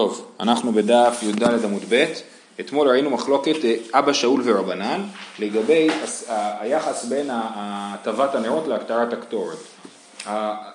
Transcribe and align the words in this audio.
טוב, 0.00 0.32
אנחנו 0.40 0.72
בדף 0.72 1.18
י"ד 1.22 1.64
עמוד 1.64 1.82
ב', 1.88 2.04
אתמול 2.60 2.88
ראינו 2.88 3.10
מחלוקת 3.10 3.64
אה, 3.64 3.74
אבא 3.92 4.12
שאול 4.12 4.42
ורבנן 4.44 5.02
לגבי 5.38 5.88
היחס 6.60 7.04
בין 7.04 7.30
הטבת 7.32 8.34
הנרות 8.34 8.66
להקטרת 8.66 9.12
הקטורת. 9.12 9.56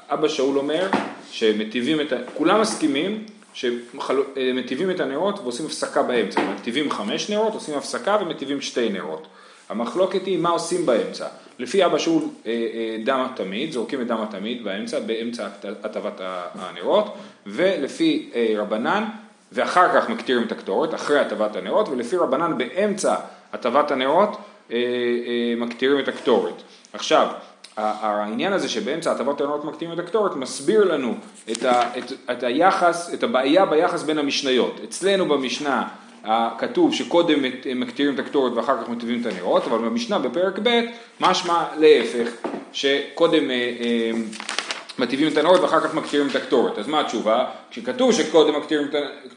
אבא 0.10 0.28
שאול 0.28 0.58
אומר 0.58 0.90
שמטיבים 1.32 2.02
את, 2.02 2.14
כולם 2.38 2.62
מסכימים 2.62 3.26
שמטיבים 3.54 4.92
את 4.92 5.00
הנרות 5.00 5.40
ועושים 5.40 5.66
הפסקה 5.66 6.04
באמצע, 6.04 6.42
מטיבים 6.42 6.92
חמש 6.92 7.30
נרות, 7.30 7.54
עושים 7.54 7.78
הפסקה 7.78 8.18
ומטיבים 8.22 8.62
שתי 8.62 8.90
נרות. 8.90 9.28
המחלוקת 9.72 10.26
היא 10.26 10.38
מה 10.38 10.50
עושים 10.50 10.86
באמצע. 10.86 11.28
לפי 11.60 11.86
אבא 11.86 11.98
שאול 11.98 12.24
אה, 12.46 12.52
אה, 12.52 12.98
דם 13.06 13.26
התמיד, 13.32 13.72
זורקים 13.72 14.02
את 14.02 14.08
דם 14.08 14.22
התמיד 14.22 14.64
באמצע, 14.64 15.00
באמצע 15.00 15.48
הטבת 15.84 16.22
הנרות, 16.56 17.18
ולפי 17.46 18.30
אה, 18.36 18.54
רבנן, 18.58 19.04
ואחר 19.52 19.88
כך 19.94 20.10
מקטירים 20.10 20.44
את 20.44 20.52
הקטורת, 20.52 20.94
אחרי 20.94 21.20
הטבת 21.20 21.56
הנרות, 21.56 21.90
ולפי 21.90 22.18
רבנן 22.18 22.58
באמצע 22.58 23.16
הטבת 23.54 23.92
הנרות 23.92 24.38
מקטירים 25.58 26.00
את 26.00 26.08
הקטורת. 26.08 26.54
עכשיו, 26.94 27.28
העניין 27.78 28.54
הזה 28.54 28.70
שבאמצע 28.70 29.12
הטבות 29.12 29.42
הנרות 29.42 29.66
מקטירים 29.66 30.00
את 30.00 30.00
הקטורת 30.00 30.36
מסביר 30.36 30.84
לנו 30.84 31.16
את, 31.52 31.64
ה, 31.64 31.98
את, 31.98 32.12
את 32.32 32.44
היחס, 32.44 33.14
את 33.14 33.24
הבעיה 33.24 33.66
ביחס 33.66 34.04
בין 34.04 34.18
המשניות. 34.18 34.80
אצלנו 34.84 35.26
במשנה 35.26 35.88
כתוב 36.58 36.94
שקודם 36.94 37.40
מקטירים 37.76 38.16
את 38.16 38.20
הקטורת 38.20 38.54
ואחר 38.54 38.84
כך 38.84 38.90
מטביעים 38.90 39.22
את 39.22 39.26
הנרות, 39.26 39.64
אבל 39.66 39.78
במשנה 39.78 40.20
בפרק 40.20 40.60
ב' 40.64 40.82
משמע 41.20 41.64
להפך, 41.78 42.30
שקודם 42.74 43.52
אה, 43.52 43.56
אה, 43.56 44.12
מטביעים 45.00 45.34
את 45.34 45.38
הנרות 45.38 45.62
ואחר 45.62 45.80
כך 45.80 45.94
מקטירים 45.94 46.28
את 46.30 46.36
הקטורת. 46.36 46.78
אז 46.78 46.88
מה 46.88 47.00
התשובה? 47.00 47.46
כשכתוב 47.72 48.12
שקודם 48.12 48.56
מקטירים 48.56 48.88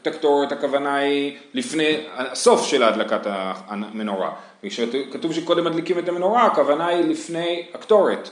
את 0.01 0.07
הקטורת 0.07 0.51
הכוונה 0.51 0.95
היא 0.95 1.37
לפני 1.53 1.97
הסוף 2.15 2.65
של 2.65 2.83
הדלקת 2.83 3.21
המנורה. 3.67 4.31
וכשכתוב 4.63 5.33
שקודם 5.33 5.63
מדליקים 5.63 5.99
את 5.99 6.09
המנורה 6.09 6.45
הכוונה 6.45 6.87
היא 6.87 7.05
לפני 7.05 7.65
הקטורת. 7.73 8.29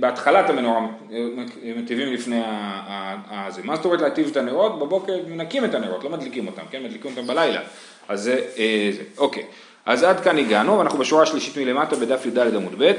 בהתחלת 0.00 0.50
המנורה 0.50 0.80
מטיבים 1.76 2.12
לפני 2.12 2.40
הזה. 3.30 3.60
מה 3.64 3.76
זאת 3.76 3.84
אומרת 3.84 4.00
להטיב 4.00 4.28
את 4.30 4.36
הנרות? 4.36 4.78
בבוקר 4.78 5.12
מנקים 5.28 5.64
את 5.64 5.74
הנרות, 5.74 6.04
לא 6.04 6.10
מדליקים 6.10 6.46
אותם, 6.46 6.62
כן? 6.70 6.82
מדליקים 6.82 7.10
אותם 7.10 7.26
בלילה. 7.26 7.60
אז 8.08 8.22
זה, 8.22 8.40
אה, 8.58 8.90
זה, 8.92 9.02
אוקיי. 9.18 9.44
אז 9.86 10.02
עד 10.02 10.20
כאן 10.20 10.38
הגענו, 10.38 10.78
ואנחנו 10.78 10.98
בשורה 10.98 11.22
השלישית 11.22 11.56
מלמטה 11.56 11.96
בדף 11.96 12.26
י"ד 12.26 12.38
עמוד 12.38 12.74
ב', 12.78 12.92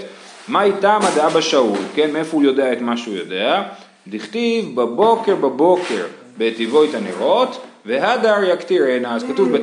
מה 0.47 0.63
איתם 0.63 0.99
הדאבא 1.03 1.41
שאול, 1.41 1.77
כן? 1.95 2.11
מאיפה 2.11 2.37
הוא 2.37 2.43
יודע 2.43 2.73
את 2.73 2.81
מה 2.81 2.97
שהוא 2.97 3.15
יודע? 3.15 3.63
דכתיב 4.07 4.75
בבוקר 4.75 5.35
בבוקר 5.35 6.05
בטיבו 6.37 6.83
את 6.83 6.89
הנרות, 6.93 7.61
והדר 7.85 8.37
יקטירנה, 8.53 9.15
אז 9.15 9.23
כתוב 9.23 9.57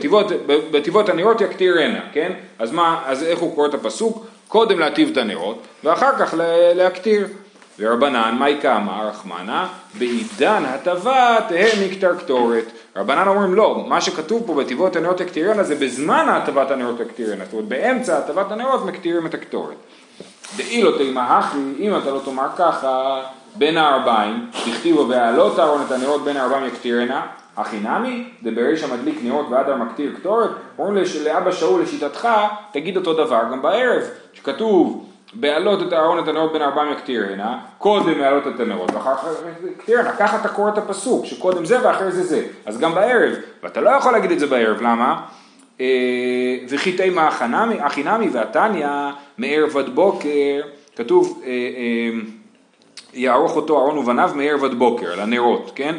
בטיבות 0.70 1.08
הנרות 1.08 1.40
יקטירנה, 1.40 2.00
כן? 2.12 2.32
אז 2.58 2.72
מה, 2.72 3.02
אז 3.06 3.22
איך 3.22 3.38
הוא 3.38 3.54
קורא 3.54 3.68
את 3.68 3.74
הפסוק? 3.74 4.26
קודם 4.48 4.78
להטיב 4.78 5.08
את 5.08 5.16
הנרות, 5.16 5.62
ואחר 5.84 6.18
כך 6.18 6.34
להקטיר. 6.74 7.26
ורבנן, 7.78 8.36
מהי 8.38 8.60
כאמר, 8.62 9.08
רחמנה, 9.08 9.68
בעידן 9.98 10.64
הטבה 10.64 11.36
תהא 11.48 11.68
מקטר 11.84 12.16
קטורת. 12.16 12.64
רבנן 12.96 13.28
אומרים 13.28 13.54
לא, 13.54 13.84
מה 13.88 14.00
שכתוב 14.00 14.42
פה 14.46 14.54
בטבעות 14.54 14.96
הנרות 14.96 15.20
יקטירנה 15.20 15.62
זה 15.62 15.74
בזמן 15.74 16.26
הטבת 16.28 16.70
הנרות 16.70 17.00
יקטירנה, 17.00 17.44
זאת 17.44 17.52
אומרת 17.52 17.68
באמצע 17.68 18.18
הטבת 18.18 18.52
הנרות 18.52 18.84
מקטירים 18.84 19.26
את 19.26 19.34
הקטורת. 19.34 19.76
דאי 20.56 20.82
לא 20.82 20.98
תימא 20.98 21.20
הכי, 21.20 21.58
אם 21.78 21.96
אתה 21.96 22.10
לא 22.10 22.20
תאמר 22.24 22.48
ככה, 22.56 23.22
בין 23.54 23.76
הארבעים, 23.76 24.50
תכתיבו 24.50 25.08
והעלות 25.08 25.58
אהרון 25.58 25.82
את 25.86 25.92
הנרות 25.92 26.24
בין 26.24 26.36
הארבעים 26.36 26.66
יקטירנה, 26.66 27.26
הכי 27.56 27.76
נמי, 27.80 28.24
דבריש 28.42 28.82
המדליק 28.84 29.18
נרות 29.22 29.46
ועד 29.50 29.76
מקטיר 29.76 30.12
קטורת, 30.16 30.50
אומרים 30.78 31.04
לאבא 31.24 31.52
שאול 31.52 31.82
לשיטתך, 31.82 32.28
תגיד 32.72 32.96
אותו 32.96 33.12
דבר 33.12 33.40
גם 33.52 33.62
בערב, 33.62 34.02
שכתוב 34.32 35.06
בעלות 35.34 35.82
את 35.82 35.92
הארון 35.92 36.18
את 36.18 36.28
הנרות 36.28 36.52
בין 36.52 36.62
ארבעים 36.62 36.92
יקטירנה, 36.92 37.58
קודם 37.78 38.18
להעלות 38.18 38.46
את 38.46 38.60
הנרות 38.60 38.90
ואחר 38.94 39.14
כך 39.16 39.24
יקטירנה, 39.72 40.12
ככה 40.12 40.40
אתה 40.40 40.48
קורא 40.48 40.70
את 40.70 40.78
הפסוק, 40.78 41.26
שקודם 41.26 41.64
זה 41.64 41.86
ואחרי 41.86 42.12
זה 42.12 42.22
זה, 42.22 42.46
אז 42.66 42.78
גם 42.78 42.94
בערב, 42.94 43.32
ואתה 43.62 43.80
לא 43.80 43.90
יכול 43.90 44.12
להגיד 44.12 44.30
את 44.30 44.40
זה 44.40 44.46
בערב, 44.46 44.80
למה? 44.80 45.20
אה, 45.80 45.86
וכי 46.68 46.92
תימא 46.92 47.28
הכי 47.80 48.02
נמי 48.02 48.28
והתניא 48.32 48.88
מערב 49.38 49.76
עד 49.76 49.88
בוקר, 49.88 50.60
כתוב 50.96 51.42
אה, 51.44 51.50
אה, 51.50 52.20
יערוך 53.14 53.56
אותו 53.56 53.78
ארון 53.78 53.98
ובניו 53.98 54.30
מערב 54.34 54.64
עד 54.64 54.74
בוקר, 54.74 55.12
על 55.12 55.20
הנרות, 55.20 55.72
כן? 55.74 55.94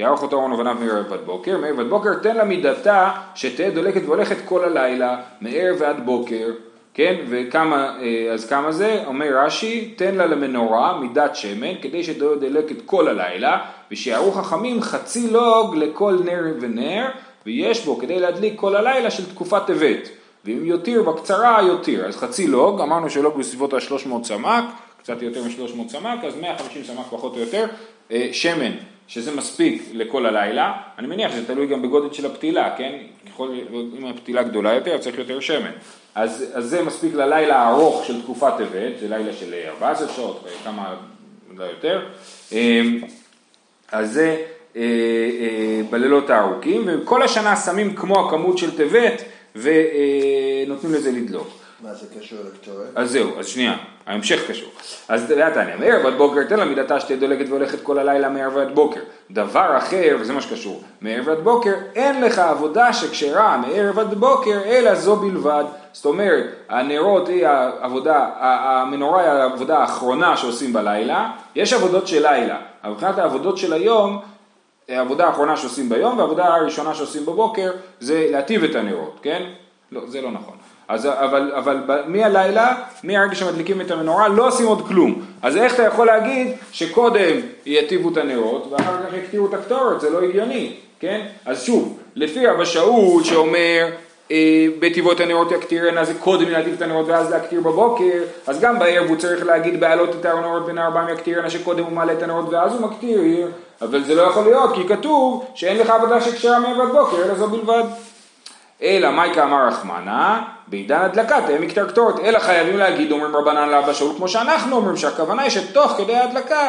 יערוך 0.00 0.22
אותו 0.22 0.36
ארון 0.36 0.52
ובניו 0.52 0.74
מערב 0.80 1.12
עד 1.12 1.20
בוקר, 1.26 1.58
מערב 1.58 1.80
עד 1.80 1.88
בוקר 1.88 2.14
תן 2.14 2.36
לה 2.36 2.44
מידתה 2.44 3.10
שתהיה 3.34 3.70
דולקת 3.70 4.02
והולכת 4.06 4.36
כל 4.44 4.64
הלילה, 4.64 5.20
מערב 5.40 5.76
ועד 5.78 6.06
בוקר, 6.06 6.50
כן, 6.94 7.14
וכמה, 7.28 7.96
אה, 8.02 8.32
אז 8.32 8.48
כמה 8.48 8.72
זה? 8.72 9.02
אומר 9.06 9.26
רש"י, 9.44 9.94
תן 9.96 10.14
לה 10.14 10.26
למנורה 10.26 11.00
מידת 11.00 11.36
שמן, 11.36 11.80
כדי 11.82 12.04
שתהיה 12.04 12.36
דולקת 12.40 12.76
כל 12.86 13.08
הלילה, 13.08 13.58
ושיערו 13.90 14.32
חכמים 14.32 14.82
חצי 14.82 15.30
לוג 15.30 15.76
לכל 15.76 16.18
נר 16.24 16.44
ונר, 16.60 17.08
ויש 17.46 17.84
בו 17.84 17.98
כדי 17.98 18.20
להדליק 18.20 18.52
כל 18.56 18.76
הלילה 18.76 19.10
של 19.10 19.30
תקופת 19.30 19.62
טבת. 19.66 20.08
ואם 20.44 20.64
יותיר 20.64 21.02
בקצרה 21.02 21.62
יותיר, 21.62 22.06
אז 22.06 22.16
חצי 22.16 22.46
לוג, 22.46 22.80
אמרנו 22.80 23.10
שלוג 23.10 23.38
בסביבות 23.38 23.74
ה-300 23.74 24.24
סמ"ק, 24.24 24.64
קצת 25.02 25.22
יותר 25.22 25.42
מ-300 25.42 25.88
סמ"ק, 25.88 26.24
אז 26.24 26.36
150 26.40 26.84
סמ"ק 26.84 27.06
פחות 27.10 27.34
או 27.34 27.40
יותר, 27.40 27.66
אה, 28.12 28.28
שמן 28.32 28.72
שזה 29.10 29.36
מספיק 29.36 29.82
לכל 29.92 30.26
הלילה, 30.26 30.72
אני 30.98 31.06
מניח 31.06 31.32
שזה 31.32 31.46
תלוי 31.46 31.66
גם 31.66 31.82
בגודל 31.82 32.14
של 32.14 32.26
הפתילה, 32.26 32.74
כן? 32.76 32.98
ככל, 33.28 33.48
אם 33.98 34.06
הפתילה 34.06 34.42
גדולה 34.42 34.74
יותר, 34.74 34.98
צריך 34.98 35.18
יותר 35.18 35.40
שמן. 35.40 35.70
אז, 36.14 36.44
אז 36.54 36.64
זה 36.64 36.82
מספיק 36.82 37.14
ללילה 37.14 37.56
הארוך 37.56 38.04
של 38.04 38.22
תקופת 38.22 38.52
טבת, 38.58 38.98
זה 39.00 39.08
לילה 39.08 39.32
של 39.32 39.54
14 39.68 40.08
שעות, 40.08 40.48
כמה, 40.64 40.94
לא 41.56 41.64
יותר. 41.64 42.06
אמ, 42.52 43.00
אז 43.92 44.12
זה 44.12 44.36
אה, 44.76 44.82
אה, 44.82 45.80
בלילות 45.90 46.30
הארוכים, 46.30 46.82
וכל 46.86 47.22
השנה 47.22 47.56
שמים 47.56 47.96
כמו 47.96 48.26
הכמות 48.26 48.58
של 48.58 48.76
טבת 48.76 49.22
ונותנים 49.56 50.94
לזה 50.94 51.12
לדלוק. 51.12 51.48
מה 51.82 51.94
זה 51.94 52.06
קשור 52.20 52.38
לקטורת? 52.46 52.88
אז 52.94 53.10
זהו, 53.10 53.38
אז 53.38 53.46
שנייה, 53.46 53.76
ההמשך 54.06 54.50
קשור. 54.50 54.70
אז 55.08 55.28
זה 55.28 55.46
התניא, 55.46 55.76
מערב 55.78 56.06
עד 56.06 56.14
בוקר 56.14 56.42
תן 56.42 56.56
לה 56.56 56.64
מידתה 56.64 57.00
שתהיה 57.00 57.18
דולקת 57.18 57.48
והולכת 57.48 57.82
כל 57.82 57.98
הלילה 57.98 58.28
מערב 58.28 58.58
עד 58.58 58.74
בוקר. 58.74 59.00
דבר 59.30 59.76
אחר, 59.78 60.16
וזה 60.20 60.32
מה 60.32 60.40
שקשור, 60.40 60.82
מערב 61.00 61.28
עד 61.28 61.38
בוקר 61.38 61.74
אין 61.94 62.22
לך 62.24 62.38
עבודה 62.38 62.92
שכשרה 62.92 63.56
מערב 63.56 63.98
עד 63.98 64.14
בוקר, 64.14 64.60
אלא 64.64 64.94
זו 64.94 65.16
בלבד. 65.16 65.64
זאת 65.92 66.04
אומרת, 66.04 66.44
הנרות 66.68 67.28
היא 67.28 67.46
העבודה, 67.46 68.28
המנורה 68.38 69.22
היא 69.22 69.30
העבודה 69.30 69.78
האחרונה 69.78 70.36
שעושים 70.36 70.72
בלילה, 70.72 71.30
יש 71.54 71.72
עבודות 71.72 72.08
של 72.08 72.22
לילה, 72.22 72.58
אבל 72.84 72.92
מבחינת 72.92 73.18
העבודות 73.18 73.58
של 73.58 73.72
היום, 73.72 74.20
העבודה 74.88 75.26
האחרונה 75.26 75.56
שעושים 75.56 75.88
ביום 75.88 76.18
והעבודה 76.18 76.44
הראשונה 76.44 76.94
שעושים 76.94 77.26
בבוקר 77.26 77.72
זה 78.00 78.26
להטיב 78.30 78.64
את 78.64 78.74
הנרות, 78.74 79.18
כן? 79.22 79.42
לא, 79.92 80.00
זה 80.06 80.20
לא 80.20 80.30
נכון. 80.30 80.54
אז, 80.90 81.06
אבל, 81.06 81.52
אבל 81.54 81.76
מהלילה, 82.06 82.74
מהרגע 83.04 83.34
שמדליקים 83.34 83.80
את 83.80 83.90
המנורה, 83.90 84.28
לא 84.28 84.48
עושים 84.48 84.66
עוד 84.66 84.88
כלום. 84.88 85.22
אז 85.42 85.56
איך 85.56 85.74
אתה 85.74 85.82
יכול 85.82 86.06
להגיד 86.06 86.48
שקודם 86.72 87.36
יטיבו 87.66 88.08
את 88.08 88.16
הנרות 88.16 88.66
ואחר 88.70 88.96
כך 89.06 89.14
יקטירו 89.14 89.46
את 89.46 89.54
הקטורת? 89.54 90.00
זה 90.00 90.10
לא 90.10 90.22
הגיוני, 90.22 90.72
כן? 91.00 91.26
אז 91.46 91.62
שוב, 91.62 91.98
לפי 92.14 92.50
אבא 92.50 92.64
שאול 92.64 93.24
שאומר 93.24 93.86
אה, 94.30 94.66
בטבעות 94.78 95.20
הנרות 95.20 95.52
יקטירנה 95.52 96.04
זה 96.04 96.14
קודם 96.14 96.48
להטיב 96.48 96.74
את 96.74 96.82
הנרות 96.82 97.06
ואז 97.08 97.30
להקטיר 97.30 97.60
בבוקר, 97.60 98.22
אז 98.46 98.60
גם 98.60 98.78
בערב 98.78 99.08
הוא 99.08 99.16
צריך 99.16 99.46
להגיד 99.46 99.80
בעלות 99.80 100.10
את 100.20 100.24
הנרות 100.24 100.66
בין 100.66 100.78
הארבעים 100.78 101.08
יקטירנה 101.08 101.50
שקודם 101.50 101.84
הוא 101.84 101.92
מעלה 101.92 102.12
את 102.12 102.22
הנרות 102.22 102.48
ואז 102.50 102.72
הוא 102.72 102.80
מקטיר, 102.80 103.48
אבל 103.82 104.04
זה 104.04 104.14
לא 104.14 104.22
יכול 104.22 104.44
להיות 104.44 104.74
כי 104.74 104.88
כתוב 104.88 105.44
שאין 105.54 105.78
לך 105.78 105.90
עבודה 105.90 106.20
שקשרה 106.20 106.60
מערב 106.60 106.80
עד 106.80 106.92
בוקר 106.92 107.24
אלא 107.24 107.34
זו 107.34 107.46
בלבד. 107.46 107.84
אלא 108.82 109.10
מייקה 109.10 109.44
אמר 109.44 109.66
רחמנה, 109.68 110.42
בעידן 110.66 111.00
הדלקה 111.00 111.40
תהיה 111.46 111.60
מקטר 111.60 111.88
קטורת, 111.88 112.18
אלא 112.18 112.38
חייבים 112.38 112.76
להגיד, 112.76 113.12
אומרים 113.12 113.36
רבנן 113.36 113.68
לאבא 113.68 113.92
שאול, 113.92 114.12
כמו 114.16 114.28
שאנחנו 114.28 114.76
אומרים, 114.76 114.96
שהכוונה 114.96 115.42
היא 115.42 115.50
שתוך 115.50 115.92
כדי 115.92 116.16
ההדלקה 116.16 116.68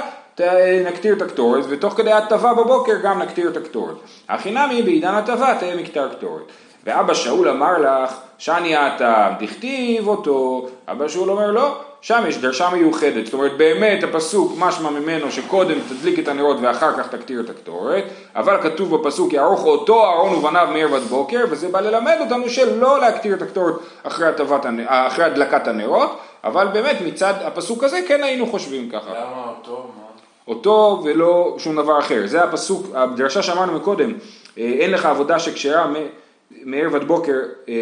נקטיר 0.86 1.16
את 1.16 1.22
הקטורת, 1.22 1.64
ותוך 1.70 1.94
כדי 1.94 2.12
הטבה 2.12 2.54
בבוקר 2.54 2.94
גם 3.04 3.22
נקטיר 3.22 3.50
את 3.50 3.58
הקטורת. 3.58 3.96
הכי 4.30 4.52
נמי 4.52 4.82
בעידן 4.82 5.14
הטבה 5.14 5.56
תהיה 5.60 5.76
מקטר 5.76 6.10
קטורת. 6.10 6.44
ואבא 6.84 7.14
שאול 7.14 7.50
אמר 7.50 7.78
לך, 7.78 8.14
שאני 8.38 8.78
אתה, 8.78 9.30
דכתיב 9.40 10.08
אותו, 10.08 10.68
אבא 10.88 11.08
שאול 11.08 11.30
אומר 11.30 11.52
לא, 11.52 11.82
שם 12.02 12.24
יש 12.28 12.38
דרשה 12.38 12.70
מיוחדת, 12.70 13.26
זאת 13.26 13.34
אומרת 13.34 13.58
באמת 13.58 14.04
הפסוק 14.04 14.54
משמע 14.58 14.90
ממנו 14.90 15.32
שקודם 15.32 15.78
תדליק 15.90 16.20
את 16.20 16.28
הנרות 16.28 16.58
ואחר 16.62 16.98
כך 16.98 17.08
תקטיר 17.08 17.40
את 17.40 17.50
הקטורת, 17.50 18.04
אבל 18.36 18.62
כתוב 18.62 18.96
בפסוק 18.96 19.34
יערוך 19.34 19.66
אותו 19.66 20.04
אהרון 20.06 20.34
ובניו 20.34 20.68
מערב 20.74 20.94
עד 20.94 21.02
בוקר, 21.02 21.46
וזה 21.50 21.68
בא 21.70 21.80
ללמד 21.80 22.18
אותנו 22.22 22.50
שלא 22.50 23.00
להקטיר 23.00 23.36
את 23.36 23.42
הקטורת 23.42 23.76
אחרי, 24.04 24.28
הטבת, 24.28 24.66
אחרי 24.86 25.26
הדלקת 25.26 25.68
הנרות, 25.68 26.20
אבל 26.44 26.68
באמת 26.68 26.98
מצד 27.06 27.34
הפסוק 27.42 27.84
הזה 27.84 28.00
כן 28.08 28.24
היינו 28.24 28.48
חושבים 28.48 28.90
ככה. 28.90 29.10
למה 29.10 29.54
אותו? 29.58 29.88
אותו 30.48 31.02
ולא 31.04 31.56
שום 31.58 31.76
דבר 31.76 32.00
אחר. 32.00 32.22
זה 32.26 32.44
הפסוק, 32.44 32.88
הדרשה 32.94 33.42
שאמרנו 33.42 33.74
מקודם, 33.74 34.14
אה, 34.58 34.64
אין 34.80 34.92
לך 34.92 35.06
עבודה 35.06 35.40
שכשרה 35.40 35.86
מערב 36.64 36.96
עד 36.96 37.04
בוקר, 37.04 37.38
אה, 37.70 37.74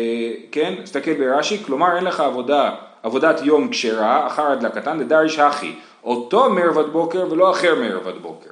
כן, 0.51 0.73
תסתכל 0.83 1.13
ברש"י, 1.13 1.63
כלומר 1.65 1.95
אין 1.95 2.03
לך 2.03 2.19
עבודה, 2.19 2.71
עבודת 3.03 3.41
יום 3.43 3.69
כשרה, 3.69 4.27
אחר 4.27 4.51
הדלקתן, 4.51 4.99
לדריש 4.99 5.39
הכי, 5.39 5.75
אותו 6.03 6.49
מערב 6.49 6.77
עד 6.77 6.85
בוקר 6.85 7.27
ולא 7.31 7.51
אחר 7.51 7.75
מערב 7.75 8.07
עד 8.07 8.17
בוקר. 8.21 8.49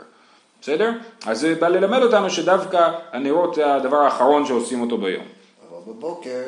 בסדר? 0.61 0.91
אז 1.25 1.39
זה 1.39 1.55
בא 1.55 1.67
ללמד 1.67 2.01
אותנו 2.01 2.29
שדווקא 2.29 2.91
הנרות 3.11 3.55
זה 3.55 3.73
הדבר 3.73 3.97
האחרון 3.97 4.45
שעושים 4.45 4.81
אותו 4.81 4.97
ביום. 4.97 5.25
אבל 5.69 5.93
בבוקר 5.93 6.41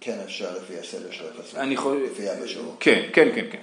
כן 0.00 0.16
אפשר 0.24 0.48
לפי 0.56 0.78
הסדר 0.78 1.10
של. 1.10 1.24
אני 1.56 1.74
יכול... 1.74 2.00
לפי 2.04 2.32
אבא 2.32 2.46
שלו. 2.46 2.74
כן, 2.80 3.02
כן, 3.12 3.28
כן, 3.34 3.44
כן, 3.50 3.58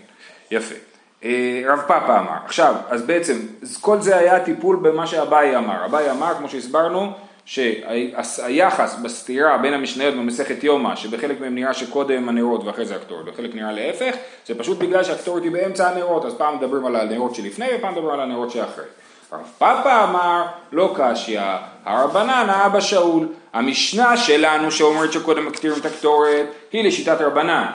יפה. 0.52 0.76
אה, 1.24 1.62
רב 1.68 1.80
פאפה 1.88 2.20
אמר, 2.20 2.38
עכשיו, 2.46 2.76
אז 2.90 3.02
בעצם 3.02 3.40
כל 3.82 4.02
זה 4.02 4.18
היה 4.18 4.46
טיפול 4.46 4.76
במה 4.76 5.08
שאביי 5.08 5.58
אמר. 5.58 5.86
אביי 5.86 6.12
אמר, 6.12 6.34
כמו 6.38 6.50
שהסברנו, 6.50 7.12
שהיחס 7.48 8.96
בסתירה 9.04 9.58
בין 9.58 9.74
המשניות 9.74 10.16
במסכת 10.16 10.64
יומא, 10.64 10.96
שבחלק 10.96 11.42
מהם 11.42 11.56
נראה 11.56 11.74
שקודם 11.74 12.30
הנרות 12.30 12.64
ואחרי 12.64 12.86
זה 12.86 12.96
הקטורת, 12.96 13.26
בחלק 13.26 13.56
נראה 13.56 13.72
להפך, 13.72 14.16
זה 14.48 14.56
פשוט 14.56 14.78
בגלל 14.78 15.04
שהקטורת 15.04 15.44
היא 15.44 15.52
באמצע 15.52 15.90
הנרות, 15.90 16.26
אז 16.26 16.34
פעם 16.34 16.58
מדברים 16.58 16.86
על 16.86 16.96
הנרות 16.96 17.36
שלפני 17.36 17.68
ופעם 17.78 17.92
מדברים 17.92 18.14
על 18.14 18.20
הנרות 18.20 18.52
שאחרי. 18.52 18.86
רב 19.34 19.40
פאפה 19.58 20.04
אמר, 20.04 20.46
לא 20.72 20.94
קשיא, 20.96 21.42
הרבנן 21.86 22.46
האבא 22.50 22.80
שאול. 22.80 23.28
המשנה 23.54 24.18
שלנו 24.18 24.72
שאומרת 24.72 25.14
שקודם 25.14 25.46
מקטירים 25.46 25.80
את 25.80 25.86
הקטורת, 25.86 26.46
היא 26.72 26.88
לשיטת 26.88 27.22
רבנן. 27.22 27.66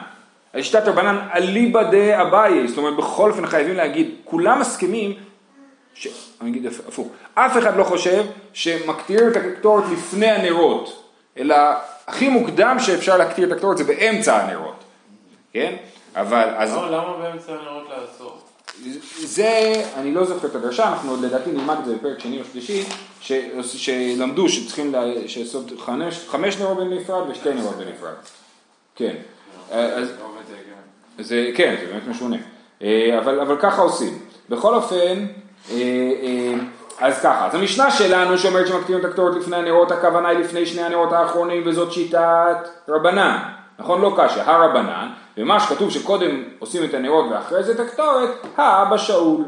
לשיטת 0.54 0.88
רבנן 0.88 1.18
אליבא 1.34 1.82
דה 1.82 2.22
אביי, 2.22 2.68
זאת 2.68 2.78
אומרת 2.78 2.96
בכל 2.96 3.30
אופן 3.30 3.46
חייבים 3.46 3.76
להגיד, 3.76 4.10
כולם 4.24 4.60
מסכימים, 4.60 5.14
ש... 5.94 6.08
אני 6.40 6.50
אגיד 6.50 6.66
הפוך, 6.66 7.08
אף 7.34 7.58
אחד 7.58 7.76
לא 7.76 7.84
חושב 7.84 8.24
שמקטירים 8.52 9.28
את 9.28 9.36
הקטורת 9.36 9.84
לפני 9.92 10.30
הנרות, 10.30 11.02
אלא 11.38 11.56
הכי 12.06 12.28
מוקדם 12.28 12.76
שאפשר 12.78 13.16
להקטיר 13.16 13.46
את 13.46 13.52
הקטורת 13.52 13.78
זה 13.78 13.84
באמצע 13.84 14.42
הנרות, 14.42 14.84
כן? 15.52 15.76
אבל 16.16 16.48
אז... 16.56 16.74
למה, 16.74 16.90
למה 16.90 17.16
באמצע 17.16 17.52
הנרות 17.52 17.88
לעשות? 17.88 18.48
זה, 19.18 19.72
אני 19.96 20.14
לא 20.14 20.24
זוכר 20.24 20.48
את 20.48 20.54
הדרשה, 20.54 20.88
אנחנו 20.88 21.10
עוד 21.10 21.20
לדעתי 21.20 21.52
נלמד 21.52 21.76
את 21.78 21.84
זה 21.84 21.96
בפרק 21.96 22.18
שני 22.18 22.40
או 22.40 22.44
שלישי, 22.52 22.84
ש, 23.20 23.32
שלמדו 23.62 24.48
שצריכים 24.48 24.92
לעשות 24.92 25.72
חמש, 25.78 26.24
חמש 26.28 26.56
נרות 26.56 26.76
בנפרד 26.76 27.30
ושתי 27.30 27.54
נרות 27.54 27.76
בנפרד. 27.76 28.14
כן. 28.96 29.14
אז, 29.70 30.12
זה, 31.18 31.50
כן, 31.54 31.76
זה 31.80 31.86
באמת 31.86 32.06
משונה. 32.08 32.36
אה, 32.82 33.18
אבל, 33.18 33.40
אבל 33.40 33.56
ככה 33.60 33.82
עושים. 33.82 34.18
בכל 34.48 34.74
אופן, 34.74 34.96
אה, 34.96 35.12
אה, 35.12 35.24
אז 37.00 37.20
ככה, 37.22 37.46
אז 37.46 37.54
המשנה 37.54 37.90
שלנו 37.90 38.38
שאומרת 38.38 38.66
שמקטינים 38.66 39.00
את 39.00 39.04
הקטורת 39.04 39.36
לפני 39.36 39.56
הנרות, 39.56 39.90
הכוונה 39.90 40.28
היא 40.28 40.38
לפני 40.38 40.66
שני 40.66 40.82
הנרות 40.82 41.12
האחרונים 41.12 41.62
וזאת 41.66 41.92
שיטת 41.92 42.68
רבנן. 42.88 43.38
נכון? 43.78 44.00
לא 44.00 44.14
קשה, 44.16 44.50
הרבנן, 44.50 45.08
ומה 45.38 45.60
שכתוב 45.60 45.90
שקודם 45.90 46.42
עושים 46.58 46.84
את 46.84 46.94
הנרות 46.94 47.24
ואחרי 47.30 47.62
זה 47.62 47.72
את 47.72 47.80
הקטורת, 47.80 48.28
האבא 48.56 48.96
שאול. 48.96 49.44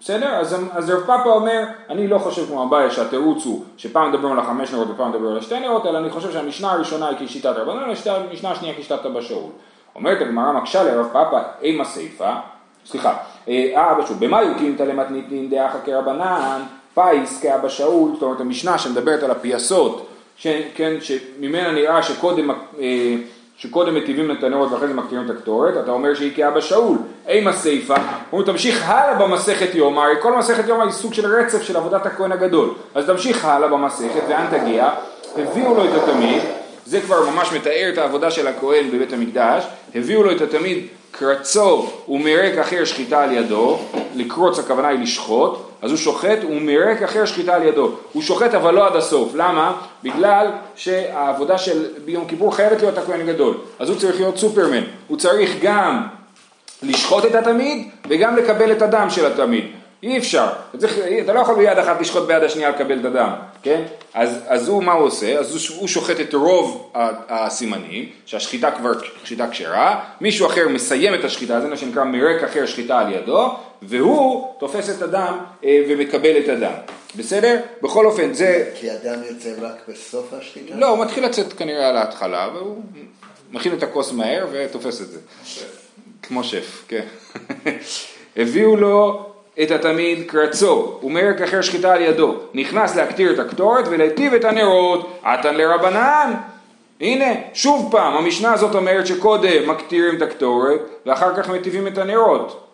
בסדר? 0.00 0.28
אז, 0.28 0.56
אז 0.72 0.90
רב 0.90 1.00
פאפה 1.00 1.32
אומר, 1.32 1.64
אני 1.90 2.08
לא 2.08 2.18
חושב 2.18 2.46
כמו 2.46 2.64
אביי 2.64 2.90
שהתירוץ 2.90 3.44
הוא 3.44 3.64
שפעם 3.76 4.08
מדברים 4.10 4.32
על 4.32 4.38
החמש 4.38 4.72
נרות 4.72 4.90
ופעם 4.90 5.10
מדברים 5.10 5.32
על 5.32 5.38
השתי 5.38 5.60
נרות, 5.60 5.86
אלא 5.86 5.98
אני 5.98 6.10
חושב 6.10 6.32
שהמשנה 6.32 6.72
הראשונה 6.72 7.08
היא 7.08 7.26
כשיטת 7.26 7.52
רבנן, 7.56 7.92
והמשנה 8.06 8.50
השנייה 8.50 8.74
כשיטת 8.74 9.06
אבא 9.06 9.20
שאול. 9.20 9.50
אומרת 9.94 10.20
הגמרא 10.20 10.52
מקשה 10.52 10.84
לרב 10.84 11.06
פאפה, 11.12 11.38
אימה 11.62 11.84
סיפה, 11.84 12.34
סליחה, 12.86 13.08
אה 13.08 13.35
אבא 13.48 14.06
שאול, 14.06 14.18
במה 14.18 14.42
יוקים 14.42 14.74
תלמתניתין 14.78 15.50
דאחא 15.50 15.78
כרבנן, 15.84 16.62
פייס 16.94 17.40
כאבא 17.40 17.68
שאול, 17.68 18.10
זאת 18.12 18.22
אומרת 18.22 18.40
המשנה 18.40 18.78
שמדברת 18.78 19.22
על 19.22 19.30
הפייסות, 19.30 20.06
כן, 20.74 20.96
שממנה 21.00 21.72
נראה 21.72 22.02
שקודם 22.02 22.50
אה, 22.50 23.16
שקודם 23.58 23.94
מטיבים 23.94 24.30
את 24.30 24.44
הנרות 24.44 24.72
ואחרי 24.72 24.88
זה 24.88 24.94
מקטירים 24.94 25.24
את 25.24 25.30
הקטורת, 25.30 25.74
אתה 25.84 25.90
אומר 25.90 26.14
שהיא 26.14 26.32
כאבא 26.36 26.60
שאול, 26.60 26.98
אימה 27.28 27.52
סיפה, 27.52 27.94
הוא 28.30 28.42
תמשיך 28.42 28.88
הלאה 28.88 29.14
במסכת 29.14 29.74
יומא, 29.74 30.00
הרי 30.00 30.14
כל 30.20 30.36
מסכת 30.38 30.68
יומא 30.68 30.82
היא 30.82 30.92
סוג 30.92 31.14
של 31.14 31.26
רצף 31.26 31.62
של 31.62 31.76
עבודת 31.76 32.06
הכהן 32.06 32.32
הגדול, 32.32 32.74
אז 32.94 33.06
תמשיך 33.06 33.44
הלאה 33.44 33.68
במסכת, 33.68 34.22
לאן 34.28 34.46
תגיע? 34.50 34.90
הביאו 35.36 35.74
לו 35.74 35.84
את 35.84 36.02
התמיד, 36.02 36.42
זה 36.86 37.00
כבר 37.00 37.30
ממש 37.30 37.52
מתאר 37.52 37.90
את 37.92 37.98
העבודה 37.98 38.30
של 38.30 38.46
הכהן 38.46 38.90
בבית 38.90 39.12
המקדש, 39.12 39.64
הביאו 39.94 40.22
לו 40.22 40.32
את 40.32 40.40
התמיד 40.40 40.86
קרצו 41.18 41.90
ומרק 42.08 42.58
אחר 42.58 42.84
שחיטה 42.84 43.22
על 43.22 43.32
ידו, 43.32 43.78
לקרוץ 44.14 44.58
הכוונה 44.58 44.88
היא 44.88 44.98
לשחוט, 44.98 45.58
אז 45.82 45.90
הוא 45.90 45.98
שוחט 45.98 46.38
ומרק 46.48 47.02
אחר 47.02 47.24
שחיטה 47.24 47.54
על 47.54 47.62
ידו. 47.62 47.90
הוא 48.12 48.22
שוחט 48.22 48.54
אבל 48.54 48.74
לא 48.74 48.86
עד 48.86 48.96
הסוף. 48.96 49.34
למה? 49.34 49.72
בגלל 50.02 50.46
שהעבודה 50.76 51.58
של 51.58 51.86
ביום 52.04 52.26
כיפור 52.26 52.56
חייבת 52.56 52.80
להיות 52.80 52.98
הכהן 52.98 53.20
הגדול. 53.20 53.54
אז 53.78 53.88
הוא 53.88 53.98
צריך 53.98 54.16
להיות 54.16 54.38
סופרמן. 54.38 54.82
הוא 55.06 55.18
צריך 55.18 55.50
גם 55.62 56.06
לשחוט 56.82 57.24
את 57.24 57.34
התמיד 57.34 57.88
וגם 58.08 58.36
לקבל 58.36 58.72
את 58.72 58.82
הדם 58.82 59.06
של 59.10 59.26
התמיד. 59.26 59.64
אי 60.02 60.18
אפשר, 60.18 60.46
אתה, 60.70 60.78
צריך, 60.78 60.98
אתה 61.24 61.32
לא 61.32 61.40
יכול 61.40 61.54
ביד 61.54 61.78
אחת 61.78 62.00
לשחוט 62.00 62.26
ביד 62.26 62.42
השנייה 62.42 62.70
לקבל 62.70 63.00
את 63.00 63.04
הדם, 63.04 63.30
כן? 63.62 63.82
אז, 64.14 64.38
אז 64.46 64.68
הוא, 64.68 64.82
מה 64.82 64.92
הוא 64.92 65.06
עושה? 65.06 65.38
אז 65.38 65.70
הוא, 65.78 65.88
שוחט 65.88 66.20
את 66.20 66.34
רוב 66.34 66.92
הסימנים, 67.28 68.08
שהשחיטה 68.26 68.70
כבר 68.70 68.90
שחיטה 69.24 69.48
כשרה, 69.50 70.04
מישהו 70.20 70.46
אחר 70.46 70.68
מסיים 70.68 71.14
את 71.14 71.24
השחיטה, 71.24 71.60
זה 71.60 71.68
מה 71.68 71.76
שנקרא 71.76 72.04
מרק 72.04 72.42
אחר 72.42 72.66
שחיטה 72.66 72.98
על 72.98 73.12
ידו, 73.12 73.54
והוא 73.82 74.54
תופס 74.58 74.90
את 74.90 75.02
הדם 75.02 75.38
אה, 75.64 75.84
ומקבל 75.88 76.38
את 76.38 76.48
הדם. 76.48 76.74
בסדר? 77.16 77.60
בכל 77.82 78.06
אופן 78.06 78.34
זה... 78.34 78.70
כי 78.74 78.90
הדם 78.90 79.20
יוצא 79.30 79.50
רק 79.60 79.88
בסוף 79.88 80.32
השחיטה? 80.32 80.74
לא, 80.76 80.88
הוא 80.88 81.04
מתחיל 81.04 81.24
לצאת 81.24 81.52
כנראה 81.52 81.88
על 81.88 81.96
ההתחלה, 81.96 82.48
והוא 82.54 82.82
מכין 83.52 83.72
את 83.72 83.82
הכוס 83.82 84.12
מהר 84.12 84.46
ותופס 84.52 85.00
את 85.00 85.06
זה. 85.08 85.18
כמו 86.22 86.44
שף, 86.44 86.84
כן. 86.88 87.06
הביאו 88.36 88.76
לו 88.76 89.26
את 89.62 89.70
התמיד 89.70 90.30
קרצו, 90.30 90.98
ומרק 91.02 91.40
אחר 91.40 91.60
שחיטה 91.60 91.92
על 91.92 92.00
ידו, 92.00 92.34
נכנס 92.54 92.96
להקטיר 92.96 93.32
את 93.32 93.38
הקטורת 93.38 93.84
ולהיטיב 93.88 94.34
את 94.34 94.44
הנרות, 94.44 95.18
עתן 95.22 95.54
לרבנן. 95.54 96.34
הנה, 97.00 97.34
שוב 97.54 97.88
פעם, 97.92 98.16
המשנה 98.16 98.52
הזאת 98.52 98.74
אומרת 98.74 99.06
שקודם 99.06 99.68
מקטירים 99.68 100.16
את 100.16 100.22
הקטורת 100.22 100.80
ואחר 101.06 101.36
כך 101.36 101.48
מטיבים 101.48 101.86
את 101.86 101.98
הנרות, 101.98 102.66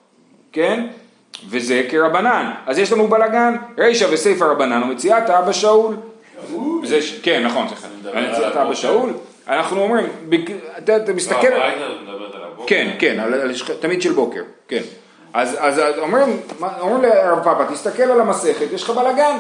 כן? 0.53 0.87
וזה 1.49 1.83
כרבנן. 1.89 2.51
אז 2.67 2.79
יש 2.79 2.93
לנו 2.93 3.09
בלגן, 3.09 3.55
רישא 3.79 4.07
וסיפא 4.11 4.45
רבנן 4.45 4.83
ומציאת 4.83 5.31
אבא 5.31 5.53
שאול. 5.53 5.97
זה, 6.85 6.99
כן, 7.23 7.43
נכון, 7.45 7.69
סליחה. 7.69 7.89
מציאת 8.33 8.57
אבא 8.57 8.75
שאול. 8.75 9.13
אנחנו 9.49 9.83
אומרים, 9.83 10.07
אתה 10.79 11.13
מסתכל... 11.13 11.49
כן, 12.67 12.91
כן, 12.99 13.25
תמיד 13.81 14.03
של 14.03 14.13
בוקר, 14.13 14.43
כן. 14.69 14.83
אז, 15.35 15.57
אז 15.61 15.81
אומרים, 15.99 16.41
אומרים 16.81 17.03
לרב 17.03 17.45
פאפה, 17.45 17.65
תסתכל 17.73 18.03
על 18.03 18.21
המסכת, 18.21 18.67
יש 18.73 18.83
לך 18.83 18.91
בלאגן. 18.91 19.37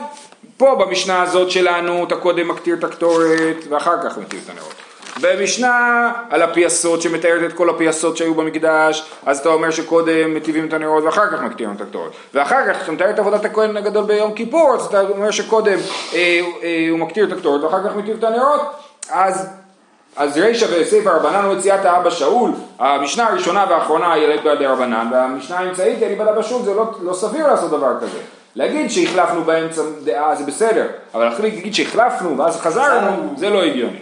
פה 0.56 0.74
במשנה 0.74 1.22
הזאת 1.22 1.50
שלנו, 1.50 2.04
אתה 2.04 2.16
קודם 2.16 2.48
מקטיר 2.48 2.76
את 2.76 2.84
הקטורת 2.84 3.56
ואחר 3.68 4.02
כך 4.02 4.18
מקטיר 4.18 4.40
את 4.44 4.50
הנרות. 4.50 4.74
במשנה 5.20 6.12
על 6.30 6.42
הפייסות 6.42 7.02
שמתארת 7.02 7.50
את 7.50 7.52
כל 7.52 7.70
הפייסות 7.70 8.16
שהיו 8.16 8.34
במקדש, 8.34 9.04
אז 9.26 9.38
אתה 9.38 9.48
אומר 9.48 9.70
שקודם 9.70 10.34
מטיבים 10.34 10.68
את 10.68 10.72
הנרות 10.72 11.04
ואחר 11.04 11.30
כך 11.30 11.42
מקטירים 11.42 11.74
את 11.76 11.80
הקטורת. 11.80 12.12
ואחר 12.34 12.72
כך 12.72 12.82
אתה 12.82 12.92
מתאר 12.92 13.10
את 13.10 13.18
עבודת 13.18 13.44
הכהן 13.44 13.76
הגדול 13.76 14.04
ביום 14.04 14.34
כיפור, 14.34 14.74
אז 14.74 14.86
אתה 14.86 15.00
אומר 15.00 15.30
שקודם 15.30 15.78
אה, 16.14 16.40
אה, 16.62 16.86
הוא 16.90 16.98
מקטיר 16.98 17.26
את 17.26 17.32
הקטורת 17.32 17.62
ואחר 17.62 17.88
כך 17.88 17.96
מטיב 17.96 18.16
את 18.18 18.24
הנרות, 18.24 18.60
אז 19.10 19.48
אז 20.16 20.38
רישא 20.38 20.66
וספר 20.70 21.16
רבנן 21.16 21.44
ומציאת 21.44 21.84
האבא 21.84 22.10
שאול, 22.10 22.50
המשנה 22.78 23.28
הראשונה 23.28 23.66
והאחרונה 23.70 24.12
היא 24.12 24.26
אלת 24.26 24.42
בידי 24.42 24.66
רבנן, 24.66 25.08
והמשנה 25.12 25.58
האמצעית 25.58 26.02
אלת 26.02 26.18
בידי 26.18 26.30
אבא 26.30 26.42
שאול, 26.42 26.62
זה 26.62 26.74
לא, 26.74 26.84
לא 27.02 27.12
סביר 27.12 27.46
לעשות 27.46 27.70
דבר 27.70 28.00
כזה. 28.00 28.18
להגיד 28.56 28.90
שהחלפנו 28.90 29.44
באמצע 29.44 29.82
דעה 30.04 30.34
זה 30.34 30.44
בסדר, 30.44 30.86
אבל 31.14 31.28
להגיד 31.42 31.74
שהחלפנו 31.74 32.38
ואז 32.38 32.60
חזרנו, 32.60 33.34
זה 33.36 33.50
לא 33.50 33.62
הגיוני. 33.62 33.98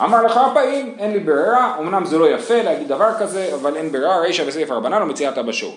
אמר 0.00 0.22
לך 0.22 0.40
פעיל, 0.54 0.86
אין 0.98 1.12
לי 1.12 1.20
ברירה, 1.20 1.76
אמנם 1.78 2.04
זה 2.04 2.18
לא 2.18 2.30
יפה 2.30 2.62
להגיד 2.62 2.88
דבר 2.88 3.10
כזה, 3.18 3.50
אבל 3.54 3.76
אין 3.76 3.92
ברירה, 3.92 4.18
רישא 4.18 4.42
וספר 4.46 4.74
רבנן 4.74 5.02
ומציאת 5.02 5.38
אבא 5.38 5.52
שאול. 5.52 5.74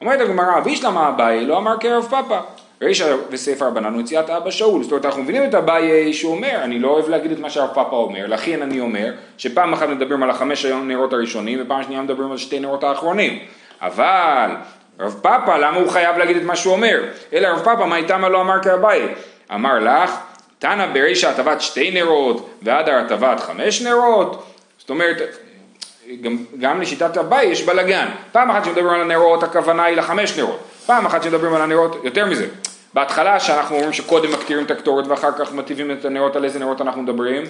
אומרת 0.00 0.20
הגמרא, 0.20 0.60
בישלמה 0.60 1.08
אביי 1.08 1.46
לא 1.46 1.58
אמר 1.58 1.76
קרב 1.76 2.06
פאפה. 2.10 2.38
רישא 2.82 3.16
וספר 3.30 3.66
רבנן 3.66 3.94
הוא 3.94 4.00
יציאת 4.00 4.30
אבא 4.30 4.50
שאול, 4.50 4.82
זאת 4.82 4.92
אומרת 4.92 5.04
אנחנו 5.04 5.22
מבינים 5.22 5.44
את 5.44 5.54
אביי 5.54 6.12
שהוא 6.12 6.34
אומר, 6.34 6.60
אני 6.62 6.78
לא 6.78 6.88
אוהב 6.88 7.08
להגיד 7.08 7.32
את 7.32 7.38
מה 7.38 7.50
שהרב 7.50 7.68
פאפה 7.74 7.96
אומר, 7.96 8.26
לכן 8.26 8.62
אני 8.62 8.80
אומר 8.80 9.12
שפעם 9.38 9.72
אחת 9.72 9.88
מדברים 9.88 10.22
על 10.22 10.30
החמש 10.30 10.64
נרות 10.64 11.12
הראשונים 11.12 11.58
ופעם 11.62 11.82
שנייה 11.82 12.02
מדברים 12.02 12.30
על 12.32 12.38
שתי 12.38 12.60
נרות 12.60 12.84
האחרונים, 12.84 13.38
אבל 13.80 14.50
רב 15.00 15.16
פאפה 15.22 15.58
למה 15.58 15.76
הוא 15.76 15.88
חייב 15.88 16.18
להגיד 16.18 16.36
את 16.36 16.42
מה 16.42 16.56
שהוא 16.56 16.72
אומר, 16.72 17.04
אלא 17.32 17.48
רב 17.48 17.58
פאפה 17.64 17.86
מה 17.86 17.96
איתם 17.96 18.24
לא 18.24 18.40
אמר 18.40 18.62
כאביי, 18.62 19.08
אמר 19.54 19.78
לך 19.78 20.16
תנא 20.58 20.86
ברישא 20.92 21.28
הטבת 21.28 21.60
שתי 21.60 21.90
נרות 21.90 22.50
והדר 22.62 22.94
הטבת 22.94 23.40
חמש 23.40 23.82
נרות, 23.82 24.46
זאת 24.78 24.90
אומרת 24.90 25.16
גם, 26.22 26.36
גם 26.60 26.80
לשיטת 26.80 27.16
אביי 27.16 27.46
יש 27.46 27.62
בלאגן, 27.62 28.08
פעם 28.32 28.50
אחת 28.50 28.64
שמדברים 28.64 28.88
על 28.88 29.00
הנרות 29.00 29.42
הכוונה 29.42 29.84
היא 29.84 29.96
לחמש 29.96 30.38
נרות. 30.38 30.58
פעם 30.86 31.06
אחת 31.06 31.22
שמדברים 31.22 31.54
על 31.54 31.62
הנרות, 31.62 32.04
יותר 32.04 32.26
מזה, 32.26 32.46
בהתחלה 32.94 33.40
שאנחנו 33.40 33.76
אומרים 33.76 33.92
שקודם 33.92 34.32
מקטירים 34.32 34.64
את 34.64 34.70
הקטורת 34.70 35.06
ואחר 35.06 35.30
כך 35.38 35.52
מטיבים 35.52 35.90
את 35.90 36.04
הנרות, 36.04 36.36
על 36.36 36.44
איזה 36.44 36.58
נרות 36.58 36.80
אנחנו 36.80 37.02
מדברים? 37.02 37.42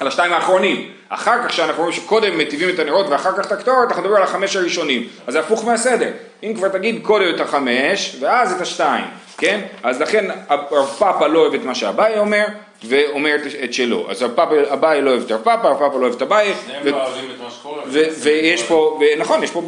על 0.00 0.06
השתיים 0.06 0.32
האחרונים. 0.32 0.90
אחר 1.08 1.42
כך 1.44 1.52
שאנחנו 1.52 1.82
רואים 1.82 1.96
שקודם 1.96 2.38
מטיבים 2.38 2.68
את 2.74 2.78
הנרות 2.78 3.06
ואחר 3.08 3.32
כך 3.32 3.46
את 3.46 3.52
הקטורת, 3.52 3.88
אנחנו 3.88 4.02
מדברים 4.02 4.16
על 4.16 4.22
החמש 4.22 4.56
הראשונים. 4.56 5.08
אז 5.26 5.32
זה 5.32 5.40
הפוך 5.40 5.64
מהסדר. 5.64 6.10
אם 6.42 6.52
כבר 6.56 6.68
תגיד 6.68 6.98
קודם 7.02 7.34
את 7.34 7.40
החמש, 7.40 8.16
ואז 8.20 8.52
את 8.52 8.60
השתיים, 8.60 9.04
כן? 9.38 9.60
אז 9.82 10.00
לכן 10.00 10.24
הרב 10.48 10.86
פאפה 10.98 11.26
לא 11.26 11.38
אוהב 11.38 11.54
את 11.54 11.64
מה 11.64 11.74
שאביי 11.74 12.18
אומר, 12.18 12.44
ואומר 12.88 13.36
את- 13.64 13.72
שלו. 13.74 14.06
אז 14.10 14.24
אביי 14.72 15.02
לא 15.02 15.10
אוהב 15.10 15.22
את 15.22 15.30
הרב 15.30 15.40
פאפה, 15.42 15.68
הרב 15.68 15.78
פאפה 15.78 15.98
לא 15.98 16.02
אוהב 16.02 16.14
את 16.14 16.22
אביי. 16.22 16.54
שניהם 16.66 16.86
לא 16.86 17.02
אוהבים 17.06 17.30
את 17.30 17.44
מה 17.44 17.50
שקורה. 17.50 17.82
ויש 18.22 18.62
פה, 18.62 19.00
ונכון, 19.00 19.42
יש 19.42 19.50
פה 19.50 19.62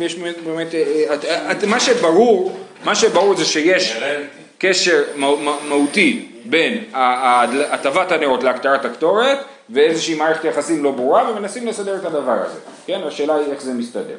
באמת, 0.47 0.75
אה, 0.75 1.17
אה, 1.49 1.67
מה 1.67 1.81
שברור, 1.81 2.59
מה 2.85 2.95
שברור 2.95 3.37
זה 3.37 3.45
שיש. 3.45 3.97
קשר 4.62 5.02
מה- 5.16 5.37
מה- 5.37 5.57
מהותי 5.69 6.28
בין 6.45 6.85
הטבת 7.71 8.12
הנרות 8.12 8.42
להקטרת 8.42 8.85
הקטורת 8.85 9.38
ואיזושהי 9.71 10.14
מערכת 10.14 10.45
יחסים 10.45 10.85
לא 10.85 10.90
ברורה 10.90 11.31
ומנסים 11.31 11.66
לסדר 11.66 11.97
את 11.97 12.04
הדבר 12.04 12.33
הזה, 12.47 12.59
כן? 12.87 13.00
השאלה 13.07 13.35
היא 13.35 13.47
איך 13.52 13.62
זה 13.62 13.73
מסתדר. 13.75 14.16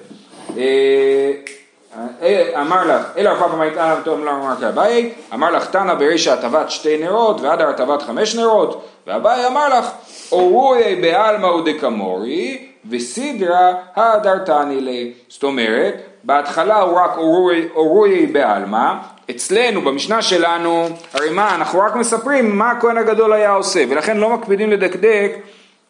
אה, 0.57 1.31
אה, 2.21 2.61
אמר 2.61 2.87
לך, 2.87 3.05
אלא 3.17 3.29
רפא 3.29 3.47
במאית 3.47 3.77
עליו 3.77 3.97
תום 4.03 4.25
לא 4.25 4.31
אמר 4.31 4.55
כאביי, 4.59 5.11
אמר 5.33 5.51
לך 5.51 5.65
תנא 5.69 5.93
ברישא 5.93 6.33
הטבת 6.33 6.71
שתי 6.71 6.97
נרות 6.97 7.41
והדר 7.41 7.69
הטבת 7.69 8.01
חמש 8.01 8.35
נרות, 8.35 8.85
ואביי 9.07 9.47
אמר 9.47 9.79
לך, 9.79 9.91
אורוי 10.31 10.95
בעלמא 11.01 11.45
ודקמורי 11.47 12.67
וסידרא 12.89 13.73
הדרתני 13.95 14.81
לי. 14.81 15.13
זאת 15.29 15.43
אומרת, 15.43 15.93
בהתחלה 16.23 16.81
הוא 16.81 16.99
רק 16.99 17.17
אורוי- 17.17 17.67
אורוי 17.75 18.25
בעלמא, 18.25 18.93
אצלנו, 19.29 19.81
במשנה 19.81 20.21
שלנו, 20.21 20.89
הרי 21.13 21.29
מה, 21.29 21.55
אנחנו 21.55 21.79
רק 21.79 21.95
מספרים 21.95 22.57
מה 22.57 22.71
הכהן 22.71 22.97
הגדול 22.97 23.33
היה 23.33 23.53
עושה, 23.53 23.83
ולכן 23.89 24.17
לא 24.17 24.29
מקפידים 24.29 24.71
לדקדק 24.71 25.31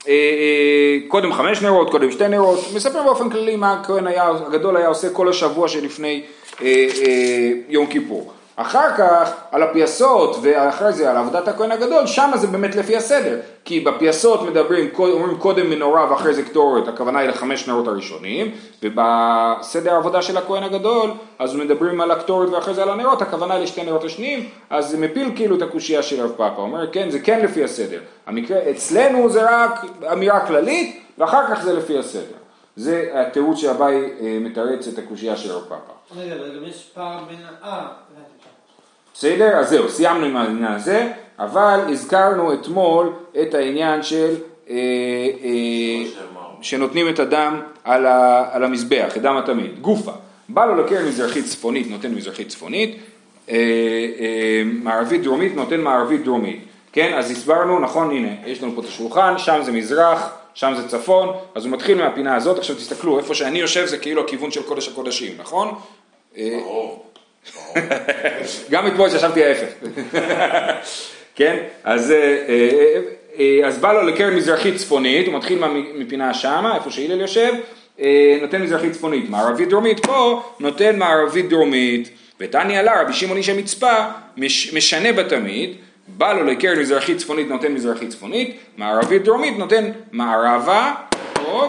אה, 0.08 0.14
אה, 0.14 0.98
קודם 1.08 1.34
חמש 1.34 1.62
נרות, 1.62 1.92
קודם 1.92 2.12
שתי 2.12 2.28
נרות, 2.28 2.60
מספרים 2.76 3.06
באופן 3.06 3.30
כללי 3.30 3.56
מה 3.56 3.74
הכהן 3.74 4.08
הגדול 4.48 4.78
היה 4.78 4.88
עושה 4.88 5.10
כל 5.10 5.30
השבוע 5.30 5.68
שלפני 5.68 6.24
אה, 6.62 6.88
יום 7.70 7.86
כיפור. 7.86 8.34
אחר 8.56 8.98
כך 8.98 9.34
על 9.52 9.64
הפייסות 9.64 10.38
ואחרי 10.42 10.94
זה 10.94 11.12
על 11.12 11.18
עבודת 11.18 11.48
הכהן 11.48 11.72
הגדול, 11.72 12.08
שם 12.08 12.32
זה 12.36 12.48
באמת 12.48 12.76
לפי 12.76 12.98
הסדר, 12.98 13.40
כי 13.66 13.80
בפייסות 13.80 14.42
מדברים, 14.42 14.90
אומרים 14.98 15.38
קודם 15.38 15.70
מנורה 15.70 16.12
ואחרי 16.12 16.34
זה 16.34 16.44
קטורת, 16.44 16.88
הכוונה 16.88 17.20
היא 17.20 17.30
לחמש 17.30 17.68
נרות 17.68 17.88
הראשונים, 17.88 18.52
ובסדר 18.84 19.94
העבודה 19.94 20.22
של 20.22 20.38
הכהן 20.38 20.64
הגדול, 20.64 21.12
אז 21.40 21.56
מדברים 21.56 22.02
על 22.02 22.12
הקטורת 22.12 22.50
ואחרי 22.50 22.74
זה 22.74 22.84
על 22.84 22.90
הנרות, 22.90 23.22
הכוונה 23.22 23.54
היא 23.54 23.64
לשתי 23.64 23.84
נרות 23.84 24.04
השניים, 24.04 24.50
אז 24.70 24.90
זה 24.90 24.98
מפיל 24.98 25.32
כאילו 25.36 25.56
את 25.56 25.62
הקושייה 25.62 26.04
של 26.04 26.24
רב 26.24 26.32
פאפה, 26.32 26.62
אומר 26.62 26.92
כן, 26.92 27.10
זה 27.10 27.20
כן 27.20 27.40
לפי 27.40 27.64
הסדר, 27.64 28.00
המקרה, 28.28 28.58
אצלנו 28.72 29.30
זה 29.30 29.44
רק 29.50 29.86
אמירה 30.12 30.48
כללית, 30.48 31.00
ואחר 31.18 31.56
כך 31.56 31.64
זה 31.64 31.74
לפי 31.74 32.00
הסדר. 32.00 32.43
זה 32.76 33.10
התירוץ 33.14 33.58
שאביי 33.58 33.96
אה, 34.22 34.38
מתרץ 34.42 34.88
את 34.88 34.98
הקושייה 34.98 35.38
של 35.38 35.52
רב 35.52 35.62
פאפה. 35.62 36.22
רגע, 36.22 36.36
אבל 36.36 36.58
גם 36.58 36.64
יש 36.66 36.90
פער 36.94 37.24
בין... 37.30 37.38
ה- 37.62 37.68
אה. 37.68 37.88
בסדר? 39.14 39.58
אז 39.58 39.70
זהו, 39.70 39.90
סיימנו 39.90 40.26
עם 40.26 40.38
העניין 40.38 40.72
הזה, 40.72 41.12
אבל 41.40 41.80
הזכרנו 41.90 42.54
אתמול 42.54 43.14
את 43.42 43.54
העניין 43.54 44.04
של 44.04 44.36
אה, 44.70 44.76
שנותנים 46.62 47.10
את 47.10 47.20
הדם 47.20 47.62
על, 47.84 48.06
ה, 48.06 48.46
על 48.52 48.64
המזבח, 48.64 49.18
את 49.18 49.22
דם 49.22 49.38
התמיד, 49.38 49.80
גופה. 49.82 50.12
בא 50.50 50.66
לו 50.66 50.76
לקרן 50.76 51.06
מזרחית 51.08 51.46
צפונית, 51.46 51.90
נותן 51.90 52.12
מזרחית 52.16 52.48
צפונית, 52.48 52.98
אה, 53.50 53.56
אה, 54.20 54.62
מערבית 54.66 55.24
דרומית, 55.24 55.56
נותן 55.56 55.82
מערבית 55.82 56.24
דרומית. 56.24 56.64
כן, 56.92 57.14
אז 57.18 57.32
הסברנו, 57.32 57.80
נכון, 57.80 58.12
הנה, 58.12 58.30
יש 58.46 58.64
לנו 58.64 58.72
פה 58.76 58.82
את 58.82 58.88
השולחן, 58.88 59.34
שם 59.38 59.60
זה 59.64 59.72
מזרח, 59.72 60.30
שם 60.54 60.74
זה 60.78 60.88
צפון, 60.88 61.36
אז 61.56 61.66
הוא 61.66 61.74
מתחיל 61.74 61.98
מהפינה 61.98 62.36
הזאת, 62.36 62.58
עכשיו 62.58 62.76
תסתכלו, 62.76 63.20
איפה 63.20 63.36
שאני 63.36 63.60
יושב 63.60 63.86
זה 63.86 63.98
כאילו 63.98 64.22
הכיוון 64.22 64.52
של 64.52 64.64
קודש 64.64 64.88
הקודשים, 64.88 65.34
נכון? 65.38 65.74
ברור. 66.38 67.06
גם 68.72 68.88
אתמול 68.88 69.10
שישבתי 69.10 69.46
ההפך. 69.46 69.68
כן? 71.36 71.64
אז, 71.84 72.12
אה, 72.12 72.46
אה, 72.50 73.00
אה, 73.40 73.68
אז 73.68 73.78
בא 73.78 73.94
לו 73.94 74.02
לקרן 74.02 74.36
מזרחית 74.36 74.76
צפונית, 74.76 75.28
הוא 75.28 75.36
מתחיל 75.36 75.64
מפינה 75.96 76.34
שמה, 76.34 76.76
איפה 76.76 76.92
שהלל 76.92 77.22
יושב, 77.22 77.54
נותן 78.42 78.62
מזרחית 78.62 78.92
צפונית. 78.92 79.30
מערבית 79.30 79.70
דרומית 79.70 80.06
פה, 80.06 80.44
נותן 80.60 81.00
מערבית 81.00 81.50
דרומית. 81.50 82.10
ותניא 82.40 82.82
לה, 82.82 83.02
רבי 83.02 83.14
שמעון 83.14 83.38
איש 83.38 83.50
המצפה, 83.50 83.94
מש, 84.38 84.74
משנה 84.74 85.14
בתמיד, 85.14 85.76
בא 86.08 86.34
לו 86.34 86.44
לקרן 86.44 86.80
מזרחית 86.80 87.18
צפונית, 87.18 87.50
נותן 87.50 87.72
מזרחית 87.72 88.10
צפונית, 88.10 88.58
מערבית 88.78 89.24
דרומית, 89.24 89.58
נותן 89.58 89.92
מערבה, 90.12 90.94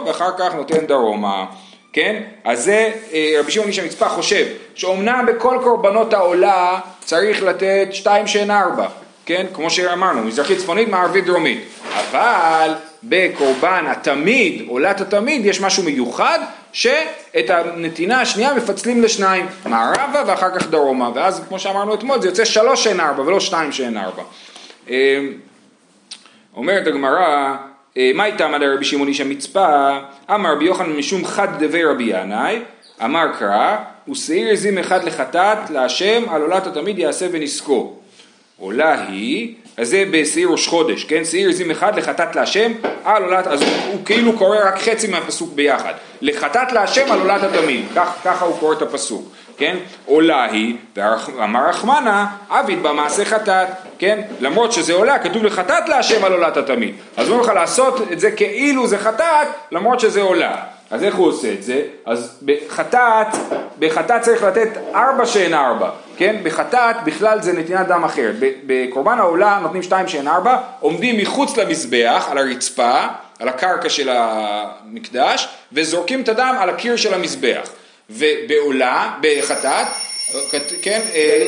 ואחר 0.07 0.31
כך 0.39 0.55
נותן 0.55 0.87
דרומה. 0.87 1.47
כן? 1.93 2.23
אז 2.45 2.65
זה 2.65 2.93
אה, 3.13 3.35
רבי 3.41 3.51
שמעון 3.51 3.69
איש 3.69 3.79
המצפה 3.79 4.09
חושב 4.09 4.47
שאומנם 4.75 5.27
בכל 5.29 5.59
קורבנות 5.63 6.13
העולה 6.13 6.81
צריך 7.01 7.43
לתת 7.43 7.89
שתיים 7.93 8.27
שאין 8.27 8.51
ארבע, 8.51 8.89
כן? 9.27 9.47
כמו 9.55 9.71
שאמרנו, 9.71 10.23
מזרחית 10.23 10.59
צפונית, 10.59 10.89
מערבית 10.89 11.25
דרומית. 11.25 11.61
אבל 11.95 12.71
בקורבן 13.03 13.85
התמיד, 13.89 14.65
עולת 14.69 15.01
התמיד, 15.01 15.47
יש 15.47 15.61
משהו 15.61 15.83
מיוחד 15.83 16.39
שאת 16.75 17.51
הנתינה 17.51 18.21
השנייה 18.21 18.55
מפצלים 18.55 19.03
לשניים, 19.03 19.47
מערבה 19.67 20.23
ואחר 20.27 20.59
כך 20.59 20.71
דרומה, 20.71 21.11
ואז 21.15 21.45
כמו 21.49 21.59
שאמרנו 21.59 21.95
אתמול 21.95 22.21
זה 22.21 22.29
יוצא 22.29 22.45
שלוש 22.45 22.85
שאין 22.85 23.01
ארבע 23.01 23.23
ולא 23.23 23.41
שתיים 23.41 23.73
שאין 23.73 23.97
ארבע. 23.97 24.23
אה, 24.91 25.21
אומרת 26.57 26.87
הגמרא, 26.87 27.57
אה, 27.97 28.11
מה 28.15 28.25
איתה 28.25 28.47
אמר 28.47 28.75
רבי 28.75 28.85
שמעון 28.85 29.09
איש 29.09 29.21
המצפה, 29.21 29.99
אמר 30.31 30.53
רבי 30.53 30.65
יוחנן 30.65 30.97
משום 30.97 31.25
חד 31.25 31.65
דבי 31.65 31.85
רבי 31.85 32.05
ינאי, 32.05 32.59
אמר 33.05 33.27
קרא, 33.39 33.77
ושעיר 34.09 34.49
עזים 34.49 34.79
אחד 34.79 35.05
לחטאת 35.05 35.71
להשם 35.71 36.23
על 36.31 36.43
עולת 36.43 36.67
התמיד 36.67 36.99
יעשה 36.99 37.27
ונזקו. 37.33 37.97
עולה 38.59 39.07
היא, 39.09 39.55
אז 39.77 39.89
זה 39.89 40.05
בשעיר 40.11 40.49
ראש 40.49 40.69
חודש, 40.69 41.05
כן? 41.05 41.25
שעיר 41.25 41.49
עזים 41.49 41.71
אחד 41.71 41.99
לחטאת 41.99 42.37
להשם 42.37 42.73
על 43.05 43.25
עולת, 43.25 43.47
אז 43.47 43.63
הוא, 43.63 43.71
הוא 43.93 44.05
כאילו 44.05 44.39
קורא 44.39 44.59
רק 44.65 44.79
חצי 44.79 45.07
מהפסוק 45.07 45.53
ביחד. 45.55 45.93
לחטאת 46.21 46.73
להשם 46.73 47.13
על 47.13 47.21
עולת 47.21 47.43
התמיד, 47.43 47.85
כך, 47.97 48.15
ככה 48.25 48.45
הוא 48.45 48.59
קורא 48.59 48.75
את 48.75 48.83
הפסוק, 48.83 49.29
כן? 49.57 49.77
עולה 50.07 50.45
היא, 50.45 50.77
ואמר 50.97 51.69
רחמנה, 51.69 52.27
עביד 52.51 52.83
במעשה 52.83 53.25
חטאת, 53.25 53.69
כן? 53.99 54.21
למרות 54.41 54.73
שזה 54.73 54.93
עולה, 54.93 55.19
כתוב 55.19 55.45
לחטאת 55.45 55.89
להשם 55.89 56.25
על 56.25 56.33
עולת 56.33 56.57
התמיד. 56.57 56.95
אז 57.17 57.29
אומרים 57.29 57.45
לך 57.45 57.53
לעשות 57.55 58.13
את 58.13 58.21
זה 58.21 58.31
כאילו 58.31 58.87
זה 58.87 58.99
חטאת, 58.99 59.49
למרות 59.73 60.01
שזה 60.01 60.23
עולה. 60.23 60.74
אז 60.95 61.03
איך 61.03 61.15
הוא 61.15 61.27
עושה 61.27 61.53
את 61.53 61.63
זה? 61.63 61.83
אז 62.07 62.39
בחטאת, 62.43 63.27
בחטאת 63.79 64.23
צריך 64.23 64.43
לתת 64.43 64.69
ארבע 64.95 65.27
שאין 65.27 65.55
ארבע, 65.55 65.91
כן? 66.17 66.37
בחטאת 66.43 66.97
בכלל 67.05 67.43
זה 67.43 67.53
נתינת 67.53 67.87
דם 67.87 68.05
אחרת. 68.05 68.35
בקורבן 68.67 69.19
העולה 69.19 69.59
נותנים 69.63 69.83
שתיים 69.83 70.09
שאין 70.09 70.29
ארבע, 70.29 70.57
עומדים 70.81 71.17
מחוץ 71.19 71.57
למזבח, 71.57 72.29
על 72.31 72.39
הרצפה, 72.39 73.01
על 73.39 73.49
הקרקע 73.49 73.89
של 73.89 74.09
המקדש, 74.13 75.49
וזורקים 75.73 76.21
את 76.21 76.29
הדם 76.29 76.55
על 76.61 76.71
הקיר 76.71 76.97
של 76.97 77.15
המזבח. 77.15 77.69
ובעולה, 78.11 79.15
בחטאת, 79.21 79.87
כן? 80.83 81.01
אה. 81.15 81.47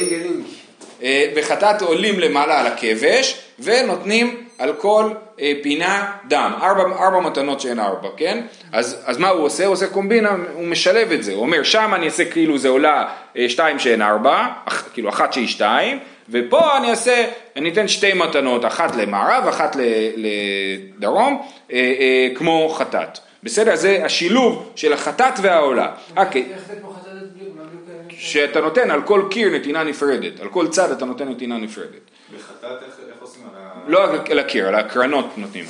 אה, 1.03 1.27
בחטאת 1.37 1.83
עולים 1.83 2.21
למעלה 2.21 2.61
על 2.61 2.67
הכבש 2.67 3.41
ונותנים 3.59 4.46
על 4.59 4.73
כל 4.73 5.11
אה, 5.41 5.53
פינה 5.63 6.13
דם, 6.29 6.53
ארבע, 6.63 6.83
ארבע 6.83 7.21
מתנות 7.21 7.61
שאין 7.61 7.81
ארבע, 7.81 8.09
כן? 8.17 8.41
אז, 8.73 9.03
אז 9.07 9.19
מה 9.19 9.29
הוא 9.29 9.45
עושה? 9.45 9.65
הוא 9.67 9.73
עושה 9.73 9.87
קומבינה, 9.87 10.31
הוא 10.55 10.67
משלב 10.67 11.13
את 11.13 11.23
זה, 11.25 11.33
הוא 11.33 11.43
אומר 11.43 11.63
שם 11.63 11.93
אני 11.95 12.07
אעשה 12.07 12.25
כאילו 12.31 12.59
זה 12.59 12.69
עולה 12.69 13.05
אה, 13.37 13.49
שתיים 13.49 13.79
שאין 13.79 14.03
ארבע, 14.03 14.47
אח, 14.65 14.89
כאילו 14.93 15.09
אחת 15.09 15.33
שהיא 15.33 15.47
שתיים, 15.49 15.99
ופה 16.31 16.77
אני 16.77 16.91
אעשה, 16.91 17.25
אני 17.57 17.71
אתן 17.73 17.89
שתי 17.89 18.13
מתנות, 18.13 18.65
אחת 18.65 18.97
למערב, 18.97 19.49
אחת 19.49 19.77
לדרום, 20.17 21.43
אה, 21.73 21.77
אה, 22.01 22.29
כמו 22.35 22.69
חטאת. 22.69 23.19
בסדר? 23.43 23.77
זה 23.77 24.01
השילוב 24.05 24.73
של 24.77 24.93
החטאת 24.93 25.33
והעולה. 25.43 25.89
אוקיי. 26.17 26.47
איך 26.55 26.63
זה 26.69 26.75
פה 26.83 26.95
חטאת 27.01 27.13
בדיוק? 27.33 27.57
מה 27.57 27.63
בדיוק 27.65 27.83
ה- 28.05 28.06
שאתה 28.19 28.61
נותן 28.61 28.91
על 28.91 29.03
כל 29.03 29.23
קיר 29.31 29.51
נתינה 29.51 29.85
נפרדת, 29.85 30.41
על 30.41 30.49
כל 30.49 30.69
צד 30.69 30.91
אתה 30.91 31.05
נותן 31.05 31.29
נתינה 31.29 31.59
נפרדת. 31.59 31.91
בחטאת 32.35 32.83
איך 32.83 33.17
עושים 33.21 33.43
על 33.43 33.63
ה... 33.63 33.89
לא 33.89 34.05
על 34.31 34.39
הקיר, 34.39 34.69
על 34.69 34.75
הקרנות 34.75 35.39
נותנים. 35.39 35.65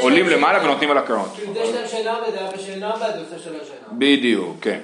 עולים 0.00 0.28
למעלה 0.28 0.64
ונותנים 0.64 0.90
על 0.90 0.98
הקרנות. 0.98 1.36
שינה. 3.64 3.86
בדיוק, 3.92 4.56
כן. 4.60 4.78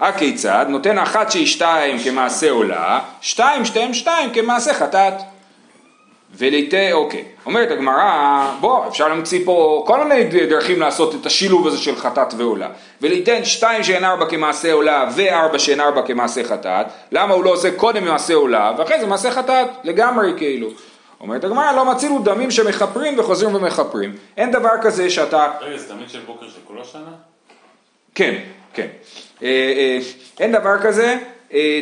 הכיצד? 0.00 0.66
נותן 0.68 0.98
אחת 0.98 1.30
שהיא 1.30 1.46
שתיים 1.46 1.98
כמעשה 1.98 2.50
עולה, 2.50 3.00
שתיים 3.20 3.64
שתיהם 3.64 3.94
שתיים 3.94 4.32
כמעשה 4.32 4.74
חטאת. 4.74 5.14
וליטה, 6.36 6.92
אוקיי, 6.92 7.24
אומרת 7.46 7.70
הגמרא, 7.70 8.50
בוא, 8.60 8.88
אפשר 8.88 9.08
להמציא 9.08 9.40
פה 9.44 9.84
כל 9.86 10.04
מיני 10.04 10.24
דרכים 10.46 10.80
לעשות 10.80 11.14
את 11.14 11.26
השילוב 11.26 11.66
הזה 11.66 11.78
של 11.78 11.96
חטאת 11.96 12.34
ועולה. 12.36 12.68
וליתן 13.02 13.44
שתיים 13.44 13.84
שאין 13.84 14.04
ארבע 14.04 14.26
כמעשה 14.26 14.72
עולה 14.72 15.10
וארבע 15.16 15.58
שאין 15.58 15.80
ארבע 15.80 16.02
כמעשה 16.02 16.44
חטאת, 16.44 16.86
למה 17.12 17.34
הוא 17.34 17.44
לא 17.44 17.50
עושה 17.50 17.70
קודם 17.76 18.04
מעשה 18.04 18.34
עולה 18.34 18.72
ואחרי 18.78 19.00
זה 19.00 19.06
מעשה 19.06 19.30
חטאת, 19.30 19.66
לגמרי 19.84 20.32
כאילו. 20.36 20.68
אומרת 21.20 21.44
הגמרא, 21.44 21.72
לא 21.72 21.84
מצינו 21.84 22.18
דמים 22.18 22.50
שמכפרים 22.50 23.18
וחוזרים 23.18 23.54
ומכפרים. 23.54 24.16
אין 24.36 24.50
דבר 24.50 24.70
כזה 24.82 25.10
שאתה 25.10 25.52
רגע, 25.60 25.78
זה 25.78 25.88
תמיד 25.88 26.10
של 26.10 26.20
בוקר 26.26 26.46
של 26.48 26.60
כל 26.64 26.80
השנה? 26.80 27.10
כן, 28.14 28.34
כן. 28.72 28.86
אה, 29.42 29.48
אה, 29.48 29.98
אין 30.40 30.52
דבר 30.52 30.78
כזה, 30.82 31.16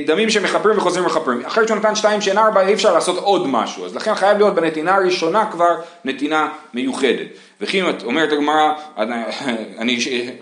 דמים 0.06 0.30
שמכפרים 0.30 0.78
וחוזרים 0.78 1.04
ומכפרים. 1.04 1.42
אחרי 1.46 1.66
שהוא 1.66 1.76
נתן 1.76 1.94
שתיים 1.94 2.20
שאין 2.20 2.38
ארבע 2.38 2.66
אי 2.66 2.74
אפשר 2.74 2.94
לעשות 2.94 3.18
עוד 3.18 3.46
משהו, 3.46 3.84
אז 3.84 3.96
לכן 3.96 4.14
חייב 4.14 4.38
להיות 4.38 4.54
בנתינה 4.54 4.94
הראשונה 4.94 5.48
כבר 5.50 5.80
נתינה 6.04 6.48
מיוחדת. 6.74 7.26
וכי 7.60 7.82
אומרת 8.04 8.32
הגמרא, 8.32 8.72
אני, 9.78 9.96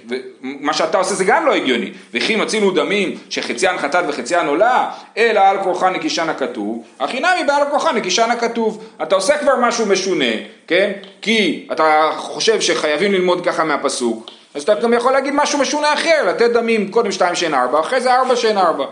מה 0.42 0.72
שאתה 0.72 0.98
עושה 0.98 1.14
זה 1.14 1.24
גם 1.24 1.46
לא 1.46 1.54
הגיוני. 1.54 1.90
וכי 2.14 2.36
מצינו 2.36 2.70
דמים 2.70 3.18
שחציין 3.30 3.78
חטאת 3.78 4.04
וחציין 4.08 4.46
עולה, 4.46 4.90
אלא 5.16 5.40
על 5.40 5.58
כורחן 5.62 5.92
נקישן 5.92 6.28
הכתוב, 6.28 6.84
הכי 7.00 7.20
נמי 7.20 7.44
בעל 7.46 7.62
כורחן 7.70 7.96
נקישן 7.96 8.30
הכתוב. 8.30 8.84
אתה 9.02 9.14
עושה 9.14 9.38
כבר 9.38 9.56
משהו 9.60 9.86
משונה, 9.86 10.32
כן? 10.66 10.92
כי 11.22 11.66
אתה 11.72 12.10
חושב 12.16 12.60
שחייבים 12.60 13.12
ללמוד 13.12 13.44
ככה 13.44 13.64
מהפסוק, 13.64 14.30
אז 14.54 14.62
אתה 14.62 14.74
גם 14.74 14.92
יכול 14.92 15.12
להגיד 15.12 15.34
משהו 15.36 15.58
משונה 15.58 15.92
אחר, 15.92 16.24
לתת 16.28 16.50
דמים 16.50 16.90
קודם 16.90 17.12
שתיים 17.12 17.34
שאין 17.34 17.54
ארבע, 17.54 17.80
אחרי 17.80 18.00
זה 18.00 18.14
ארבע 18.14 18.36
שאין 18.36 18.58
ארבע, 18.58 18.84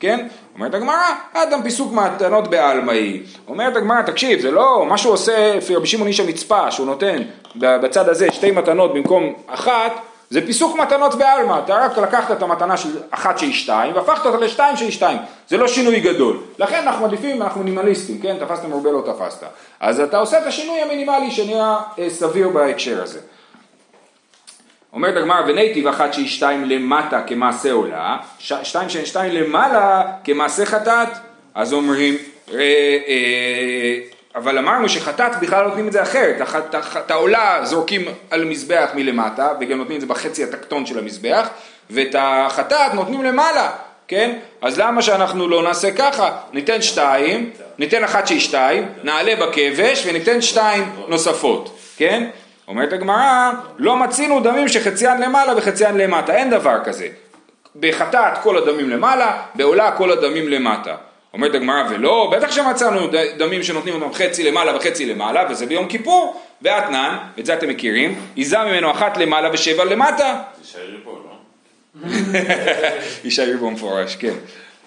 כן? 0.00 0.26
אומרת 0.54 0.74
הגמרא, 0.74 1.06
אדם 1.32 1.62
פיסוק 1.62 1.92
מתנות 1.92 2.48
בעלמא 2.48 2.92
היא. 2.92 3.22
אומרת 3.48 3.76
הגמרא, 3.76 4.02
תקשיב, 4.02 4.40
זה 4.40 4.50
לא, 4.50 4.86
מה 4.88 4.98
שהוא 4.98 5.12
עושה 5.12 5.54
לפי 5.56 5.76
רבי 5.76 5.86
שמעון 5.86 6.08
איש 6.08 6.20
המצפה, 6.20 6.70
שהוא 6.70 6.86
נותן 6.86 7.22
בצד 7.56 8.08
הזה 8.08 8.28
שתי 8.32 8.50
מתנות 8.50 8.94
במקום 8.94 9.34
אחת, 9.46 9.92
זה 10.30 10.46
פיסוק 10.46 10.76
מתנות 10.76 11.14
בעלמא, 11.14 11.58
אתה 11.64 11.74
רק 11.74 11.98
לקחת 11.98 12.30
את 12.30 12.42
המתנה 12.42 12.76
של 12.76 12.88
אחת 13.10 13.38
שהיא 13.38 13.52
שתיים, 13.52 13.94
והפכת 13.94 14.26
אותה 14.26 14.38
לשתיים 14.38 14.76
שהיא 14.76 14.90
שתיים, 14.90 15.18
זה 15.48 15.56
לא 15.56 15.68
שינוי 15.68 16.00
גדול. 16.00 16.40
לכן 16.58 16.82
אנחנו 16.82 17.02
מעדיפים, 17.02 17.42
אנחנו 17.42 17.62
מינימליסטים, 17.62 18.20
כן? 18.20 18.36
תפסת 18.40 18.64
מרובה 18.64 18.90
לא 18.90 19.02
תפסת. 19.06 19.46
אז 19.80 20.00
אתה 20.00 20.18
עושה 20.18 20.38
את 20.38 20.46
השינוי 20.46 20.80
המינימלי 20.80 21.30
שנראה 21.30 21.80
אה, 21.98 22.10
סביר 22.10 22.48
בהקשר 22.48 23.02
הזה. 23.02 23.18
אומרת 24.92 25.16
הגמרא 25.16 25.40
ונייטיב 25.46 25.86
אחת 25.86 26.12
שהיא 26.12 26.28
שתיים 26.28 26.64
למטה 26.64 27.22
כמעשה 27.26 27.72
עולה, 27.72 28.16
ש- 28.38 28.52
שתיים 28.62 28.88
שהן 28.88 29.04
שתיים 29.04 29.32
למעלה 29.32 30.02
כמעשה 30.24 30.66
חטאת, 30.66 31.08
אז 31.54 31.72
אומרים, 31.72 32.16
אה, 32.54 32.58
אה, 33.08 33.98
אבל 34.34 34.58
אמרנו 34.58 34.88
שחטאת 34.88 35.40
בכלל 35.40 35.66
נותנים 35.66 35.88
את 35.88 35.92
זה 35.92 36.02
אחרת, 36.02 36.48
את 36.98 37.10
העולה 37.10 37.60
זורקים 37.64 38.04
על 38.30 38.44
מזבח 38.44 38.90
מלמטה, 38.94 39.48
וגם 39.60 39.78
נותנים 39.78 39.96
את 39.96 40.00
זה 40.00 40.06
בחצי 40.06 40.44
התקטון 40.44 40.86
של 40.86 40.98
המזבח, 40.98 41.48
ואת 41.90 42.14
החטאת 42.18 42.94
נותנים 42.94 43.22
למעלה, 43.22 43.70
כן? 44.08 44.38
אז 44.62 44.78
למה 44.78 45.02
שאנחנו 45.02 45.48
לא 45.48 45.62
נעשה 45.62 45.90
ככה? 45.90 46.30
ניתן 46.52 46.82
שתיים, 46.82 47.50
ניתן 47.78 48.04
אחת 48.04 48.26
שהיא 48.26 48.40
שתיים, 48.40 48.86
נעלה 49.02 49.36
בכבש 49.36 50.06
וניתן 50.06 50.42
שתיים 50.42 50.92
נוספות, 51.08 51.78
כן? 51.96 52.28
אומרת 52.68 52.92
הגמרא, 52.92 53.50
לא 53.78 53.96
מצינו 53.96 54.40
דמים 54.40 54.68
שחציין 54.68 55.20
למעלה 55.20 55.56
וחציין 55.56 55.96
למטה, 55.96 56.34
אין 56.34 56.50
דבר 56.50 56.84
כזה. 56.84 57.08
בחטאת 57.80 58.38
כל 58.42 58.58
הדמים 58.58 58.90
למעלה, 58.90 59.42
בעולה 59.54 59.92
כל 59.92 60.10
הדמים 60.10 60.48
למטה. 60.48 60.96
אומרת 61.32 61.54
הגמרא, 61.54 61.82
ולא, 61.90 62.32
בטח 62.36 62.50
שמצאנו 62.50 63.00
דמים 63.36 63.62
שנותנים 63.62 63.94
אותם 63.94 64.14
חצי 64.14 64.44
למעלה 64.44 64.76
וחצי 64.76 65.06
למעלה, 65.06 65.44
וזה 65.50 65.66
ביום 65.66 65.88
כיפור, 65.88 66.42
ואתנן, 66.62 67.16
את 67.38 67.46
זה 67.46 67.54
אתם 67.54 67.68
מכירים, 67.68 68.20
עיזה 68.34 68.58
ממנו 68.58 68.90
אחת 68.90 69.16
למעלה 69.16 69.50
ושבע 69.52 69.84
למטה. 69.84 70.42
תישארי 70.60 70.96
פה, 71.04 71.18
לא? 71.24 71.38
יישאר 73.24 73.56
במפורש, 73.60 74.16
כן. 74.16 74.34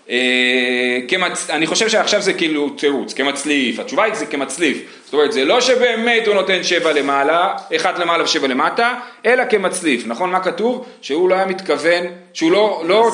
אה, 0.10 0.98
כמצ... 1.08 1.50
אני 1.50 1.67
חושב 1.67 1.89
שעכשיו 1.89 2.22
זה 2.22 2.34
כאילו 2.34 2.70
תירוץ, 2.70 3.13
כמצליף, 3.13 3.79
התשובה 3.79 4.03
היא 4.03 4.13
זה 4.13 4.25
כמצליף, 4.25 4.77
זאת 5.05 5.13
אומרת 5.13 5.31
זה 5.31 5.46
לא 5.46 5.62
שבאמת 5.62 6.27
הוא 6.27 6.36
נותן 6.36 6.63
שבע 6.63 6.91
למעלה, 6.91 7.53
אחד 7.75 7.98
למעלה 7.98 8.24
ושבע 8.24 8.48
למטה, 8.48 8.93
אלא 9.25 9.43
כמצליף, 9.50 10.03
נכון 10.05 10.29
מה 10.29 10.39
כתוב? 10.39 10.86
שהוא 11.02 11.30
לא 11.30 11.36
היה 11.36 11.45
מתכוון, 11.45 12.04
שהוא 12.34 12.52
לא, 12.52 12.84
לא 12.86 13.12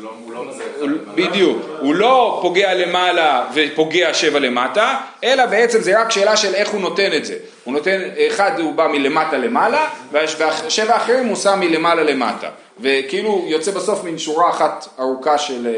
לא, 0.00 0.46
הוא 0.80 0.88
לא. 0.88 0.98
בדיוק, 1.14 1.58
הוא 1.80 1.94
לא 1.94 2.38
פוגע 2.42 2.74
למעלה 2.74 3.44
ופוגע 3.54 4.14
שבע 4.14 4.38
למטה, 4.38 4.96
אלא 5.24 5.46
בעצם 5.46 5.80
זה 5.80 6.00
רק 6.00 6.10
שאלה 6.10 6.36
של 6.36 6.54
איך 6.54 6.68
הוא 6.68 6.80
נותן 6.80 7.12
את 7.16 7.24
זה. 7.24 7.34
הוא 7.64 7.74
נותן, 7.74 8.00
אחד 8.28 8.60
הוא 8.60 8.74
בא 8.74 8.86
מלמטה 8.86 9.36
למעלה, 9.36 9.88
והשבע 10.12 10.94
האחרים 10.94 11.26
הוא 11.26 11.36
שם 11.36 11.60
מלמעלה 11.60 12.02
למטה. 12.02 12.48
וכאילו 12.80 13.44
יוצא 13.48 13.70
בסוף 13.70 14.04
מין 14.04 14.18
שורה 14.18 14.50
אחת 14.50 14.88
ארוכה 14.98 15.38
של... 15.38 15.66
אה, 15.66 15.72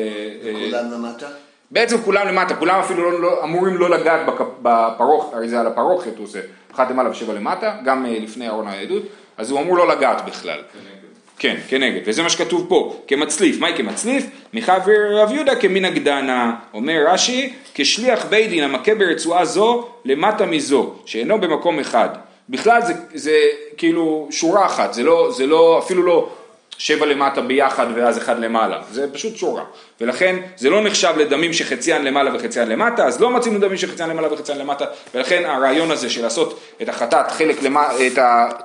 אה, 0.49 0.71
כולם 0.71 0.93
למטה? 0.93 1.27
בעצם 1.71 1.99
כולם 2.03 2.29
למטה, 2.29 2.55
כולם 2.55 2.81
אפילו 2.81 3.11
לא, 3.11 3.21
לא, 3.21 3.45
אמורים 3.45 3.77
לא 3.77 3.91
לגעת 3.91 4.21
בפרוכת, 4.63 5.35
הרי 5.35 5.49
זה 5.49 5.61
על 5.61 5.67
הפרוכת 5.67 6.17
הוא 6.17 6.25
עושה, 6.25 6.41
אחת 6.75 6.91
למעלה 6.91 7.11
ושבע 7.11 7.35
למטה, 7.35 7.77
גם 7.85 8.07
אה, 8.07 8.19
לפני 8.21 8.49
ארון 8.49 8.67
העדות, 8.67 9.03
אז 9.37 9.51
הוא 9.51 9.61
אמור 9.61 9.77
לא 9.77 9.89
לגעת 9.89 10.25
בכלל. 10.25 10.61
כן, 11.39 11.57
כנגד, 11.69 12.01
וזה 12.05 12.23
מה 12.23 12.31
שכתוב 12.31 12.67
פה, 12.69 13.03
כמצליף, 13.07 13.61
מהי 13.61 13.77
כמצליף? 13.77 14.25
מחבר 14.55 15.23
רב 15.23 15.33
יהודה 15.33 15.57
כמנהג 15.57 15.99
דנה, 15.99 16.55
אומר 16.75 17.05
רש"י, 17.09 17.53
כשליח 17.75 18.27
בית 18.27 18.51
דין 18.51 18.65
המכה 18.65 18.95
ברצועה 18.95 19.45
זו 19.45 19.89
למטה 20.05 20.47
מזו, 20.47 20.95
שאינו 21.05 21.41
במקום 21.41 21.79
אחד. 21.79 22.09
בכלל 22.49 22.83
זה, 22.83 22.95
זה 23.15 23.39
כאילו 23.77 24.29
שורה 24.31 24.67
אחת, 24.67 24.95
זה 24.95 25.03
לא, 25.03 25.31
זה 25.37 25.47
לא, 25.47 25.79
אפילו 25.85 26.03
לא 26.03 26.29
שבע 26.79 27.07
למטה 27.07 27.41
ביחד 27.41 27.87
ואז 27.95 28.19
אחד 28.19 28.39
למעלה, 28.39 28.83
זה 28.91 29.13
פשוט 29.13 29.37
שורה, 29.37 29.65
ולכן 30.01 30.37
זה 30.57 30.71
לא 30.71 30.85
נחשב 30.85 31.15
לדמים 31.17 31.53
שחציין 31.53 32.05
למעלה 32.05 32.37
וחציין 32.37 32.69
למטה, 32.69 33.07
אז 33.07 33.21
לא 33.21 33.31
מצינו 33.31 33.59
דמים 33.59 33.77
שחציין 33.77 34.11
למעלה 34.11 34.33
וחציין 34.33 34.59
למטה, 34.59 34.85
ולכן 35.15 35.45
הרעיון 35.45 35.91
הזה 35.91 36.11
של 36.11 36.23
לעשות 36.23 36.61
את 36.83 36.89
החטאת 36.89 37.31
חלק 37.31 37.63
למטה, 37.63 37.93
את 38.07 38.19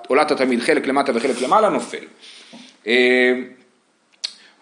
עולת 0.07 0.31
התלמיד 0.31 0.61
חלק 0.61 0.87
למטה 0.87 1.11
וחלק 1.15 1.41
למעלה 1.41 1.69
נופל. 1.69 2.05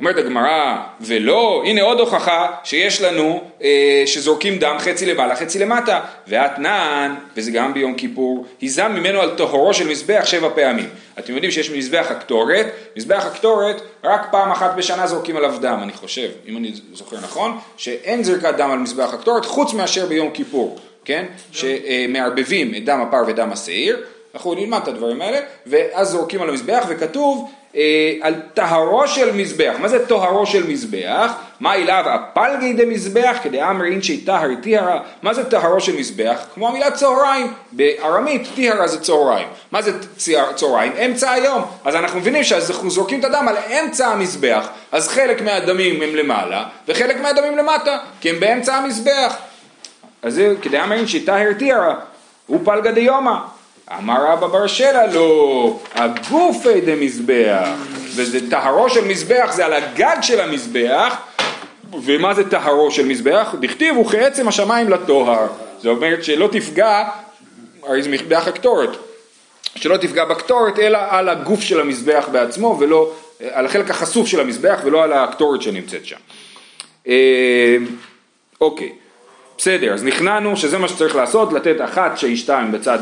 אומרת 0.02 0.18
הגמרא, 0.18 0.78
ולא, 1.02 1.64
הנה 1.66 1.82
עוד 1.82 2.00
הוכחה 2.00 2.48
שיש 2.64 3.02
לנו, 3.02 3.44
אה, 3.64 4.04
שזורקים 4.06 4.58
דם 4.58 4.76
חצי 4.80 5.06
למעלה, 5.06 5.36
חצי 5.36 5.60
למטה, 5.60 6.00
ואתנן, 6.28 7.16
וזה 7.38 7.52
גם 7.52 7.74
ביום 7.74 7.94
כיפור, 7.94 8.46
היזם 8.62 8.92
ממנו 8.96 9.22
על 9.22 9.30
טהורו 9.30 9.74
של 9.74 9.88
מזבח 9.88 10.22
שבע 10.26 10.50
פעמים. 10.56 10.90
אתם 11.20 11.34
יודעים 11.34 11.52
שיש 11.52 11.72
מזבח 11.72 12.08
הקטורת, 12.10 12.66
מזבח 12.98 13.26
הקטורת, 13.26 13.82
רק 14.04 14.28
פעם 14.32 14.52
אחת 14.52 14.76
בשנה 14.76 15.08
זורקים 15.08 15.38
עליו 15.38 15.56
דם, 15.62 15.80
אני 15.84 15.94
חושב, 15.94 16.30
אם 16.48 16.58
אני 16.58 16.72
זוכר 16.94 17.18
נכון, 17.18 17.58
שאין 17.78 18.24
זריקת 18.24 18.54
דם 18.58 18.72
על 18.72 18.80
מזבח 18.80 19.14
הקטורת, 19.14 19.46
חוץ 19.46 19.74
מאשר 19.74 20.06
ביום 20.06 20.32
כיפור, 20.32 20.80
כן? 21.06 21.26
שמערבבים 21.52 22.76
את 22.76 22.86
דם 22.86 23.02
הפר 23.02 23.24
ודם 23.28 23.52
השעיר, 23.52 23.98
אנחנו 24.34 24.54
נלמד 24.54 24.80
את 24.84 24.88
הדברים 24.88 25.22
האלה, 25.22 25.40
ואז 25.66 26.10
זורקים 26.10 26.42
על 26.42 26.50
המזבח, 26.50 26.86
וכתוב 26.90 27.52
על 28.22 28.36
טהרו 28.54 29.08
של 29.08 29.32
מזבח. 29.36 29.76
מה 29.80 29.88
זה 29.88 30.06
טהרו 30.06 30.46
של 30.46 30.68
מזבח? 30.68 31.34
מה 31.60 31.76
אליו 31.76 32.04
הפלגי 32.08 32.74
דמזבח 32.74 33.38
כדי 33.44 33.64
אמר 33.64 33.86
אינשי 33.86 34.26
טהר 34.26 34.50
טיהרה? 34.62 35.00
מה 35.22 35.34
זה 35.34 35.50
טהרו 35.50 35.82
של 35.82 35.96
מזבח? 35.96 36.38
כמו 36.54 36.68
המילה 36.68 36.92
צהריים, 36.92 37.54
בארמית 37.72 38.48
טיהרה 38.56 38.88
זה 38.88 39.02
צהריים. 39.02 39.48
מה 39.72 39.82
זה 39.82 39.92
צהריים? 40.56 40.92
אמצע 41.06 41.32
היום. 41.32 41.66
אז 41.86 41.96
אנחנו 41.96 42.20
מבינים 42.20 42.44
שאנחנו 42.44 42.90
זורקים 42.90 43.20
את 43.20 43.26
הדם 43.26 43.46
על 43.48 43.56
אמצע 43.58 44.08
המזבח, 44.08 44.68
אז 44.92 45.08
חלק 45.08 45.42
מהדמים 45.42 46.02
הם 46.02 46.16
למעלה, 46.16 46.66
וחלק 46.88 47.22
מהדמים 47.22 47.58
למטה, 47.58 47.98
כי 48.22 48.30
הם 48.30 48.40
באמצע 48.40 48.76
המזבח. 48.76 49.36
אז 50.22 50.34
זה 50.34 50.54
כדי 50.62 50.82
אמר 50.82 50.96
אינשי 50.96 51.26
טהר 51.26 51.54
טיהרה, 51.54 51.96
הוא 52.48 52.60
פלגה 52.64 52.92
דיומא. 52.92 53.36
אמר 54.00 54.26
רבא 54.26 54.48
בר 54.48 54.68
שלה 54.68 55.08
לא, 55.08 55.80
הגופי 55.94 56.82
דמזבח, 56.82 57.70
וזה 58.16 58.50
טהרו 58.50 58.90
של 58.90 59.08
מזבח 59.08 59.52
זה 59.52 59.66
על 59.66 59.74
הגג 59.74 60.18
של 60.22 60.40
המזבח, 60.40 61.16
ומה 62.04 62.34
זה 62.34 62.50
טהרו 62.50 62.92
של 62.92 63.06
מזבח? 63.06 63.56
דכתיב 63.62 63.96
הוא 63.96 64.12
כעצם 64.12 64.48
השמיים 64.48 64.90
לטוהר, 64.90 65.48
זאת 65.78 65.86
אומרת 65.86 66.24
שלא 66.24 66.50
תפגע, 66.52 67.10
הרי 67.84 68.04
זה 68.04 68.10
מזבח 68.10 68.48
הקטורת, 68.48 68.90
שלא 69.76 69.98
תפגע 69.98 70.26
בקטורת 70.26 70.80
אלא 70.80 71.00
על 71.10 71.30
הגוף 71.30 71.62
של 71.62 71.80
המזבח 71.80 72.28
בעצמו 72.32 72.78
ולא, 72.80 73.14
על 73.52 73.66
החלק 73.66 73.90
החשוף 73.90 74.28
של 74.28 74.40
המזבח 74.40 74.80
ולא 74.84 75.04
על 75.04 75.14
הקטורת 75.14 75.62
שנמצאת 75.62 76.06
שם. 76.06 76.18
אה, 77.08 77.78
אוקיי, 78.62 78.92
בסדר, 79.62 79.94
אז 79.94 80.04
נכנענו 80.04 80.58
שזה 80.58 80.78
מה 80.78 80.88
שצריך 80.88 81.16
לעשות, 81.16 81.54
לתת 81.54 81.76
אחת 81.82 82.18
שהיא 82.18 82.38
שתיים 82.38 82.72
בצד, 82.72 83.00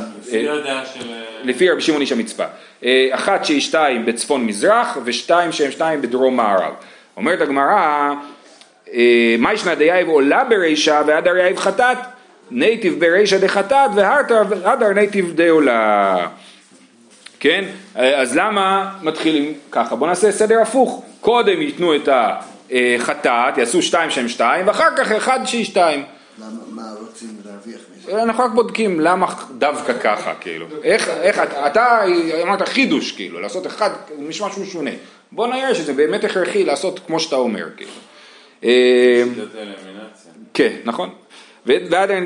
לפי 1.43 1.65
אה. 1.65 1.69
אה, 1.69 1.73
רבי 1.73 1.81
שמעון 1.81 2.01
איש 2.01 2.11
המצפה, 2.11 2.43
אה, 2.83 3.07
אחת 3.11 3.45
שהיא 3.45 3.61
שתיים 3.61 4.05
בצפון 4.05 4.45
מזרח 4.45 4.97
ושתיים 5.03 5.51
שהן 5.51 5.71
שתיים 5.71 6.01
בדרום 6.01 6.35
מערב. 6.35 6.73
אומרת 7.17 7.41
הגמרא, 7.41 8.13
מאי 9.39 9.53
שנא 9.53 9.75
דיהיב 9.75 10.07
עולה 10.07 10.43
ברישא 10.43 11.01
והדר 11.07 11.27
יהיב 11.27 11.57
חטאת? 11.57 11.97
ניתיב 12.51 12.99
ברישא 12.99 13.37
דחטאת 13.37 13.91
והדר 13.95 14.93
ניתיב 14.93 15.33
דעולה. 15.35 16.27
כן? 17.39 17.63
אז 17.95 18.37
למה 18.37 18.91
מתחילים 19.01 19.53
ככה? 19.71 19.95
בואו 19.95 20.09
נעשה 20.09 20.31
סדר 20.31 20.61
הפוך. 20.61 21.03
קודם 21.21 21.61
ייתנו 21.61 21.95
את 21.95 22.09
החטאת, 22.11 23.57
יעשו 23.57 23.81
שתיים 23.81 24.11
שהם 24.11 24.27
שתיים, 24.27 24.67
ואחר 24.67 24.95
כך 24.97 25.11
אחד 25.11 25.39
שהיא 25.45 25.65
שתיים. 25.65 26.18
למה, 26.39 26.59
מה 26.83 26.93
רוצים 27.07 27.29
להרוויח 27.45 27.79
מזה? 27.97 28.23
אנחנו 28.23 28.43
רק 28.43 28.51
בודקים 28.51 28.99
למה 28.99 29.27
דווקא 29.57 29.93
ככה, 30.03 30.33
כאילו. 30.41 30.65
איך, 30.83 31.09
איך, 31.09 31.39
אתה- 31.67 32.03
אמרת 32.43 32.69
חידוש, 32.69 33.11
כאילו, 33.11 33.39
לעשות 33.39 33.67
אחד, 33.67 33.89
נשמע 34.19 34.47
שהוא 34.51 34.65
שונה. 34.65 34.91
בוא 35.31 35.47
נראה 35.47 35.75
שזה 35.75 35.93
באמת 35.93 36.23
הכרחי 36.23 36.63
לעשות 36.63 36.99
כמו 37.07 37.19
שאתה 37.19 37.35
אומר, 37.35 37.65
כאילו. 37.77 37.91
אה. 38.63 39.23
כן, 40.53 40.73
נכון. 40.85 41.09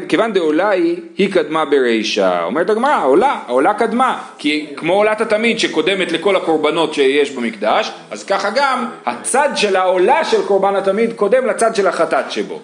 כיוון 0.09 0.33
דעולה 0.33 0.69
היא, 0.69 0.97
היא 1.17 1.33
קדמה 1.33 1.65
ברישא. 1.65 2.43
אומרת 2.43 2.69
הגמרא, 2.69 2.91
העולה, 2.91 3.39
העולה 3.47 3.73
קדמה. 3.73 4.23
כי 4.37 4.67
כמו 4.75 4.93
עולת 4.93 5.21
התמיד 5.21 5.59
שקודמת 5.59 6.11
לכל 6.11 6.35
הקורבנות 6.35 6.93
שיש 6.93 7.31
במקדש, 7.31 7.91
אז 8.11 8.23
ככה 8.23 8.49
גם 8.55 8.85
הצד 9.05 9.49
של 9.55 9.75
העולה 9.75 10.25
של 10.25 10.45
קורבן 10.45 10.75
התמיד 10.75 11.13
קודם 11.13 11.45
לצד 11.47 11.75
של 11.75 11.87
החטאת 11.87 12.31
שבו. 12.31 12.59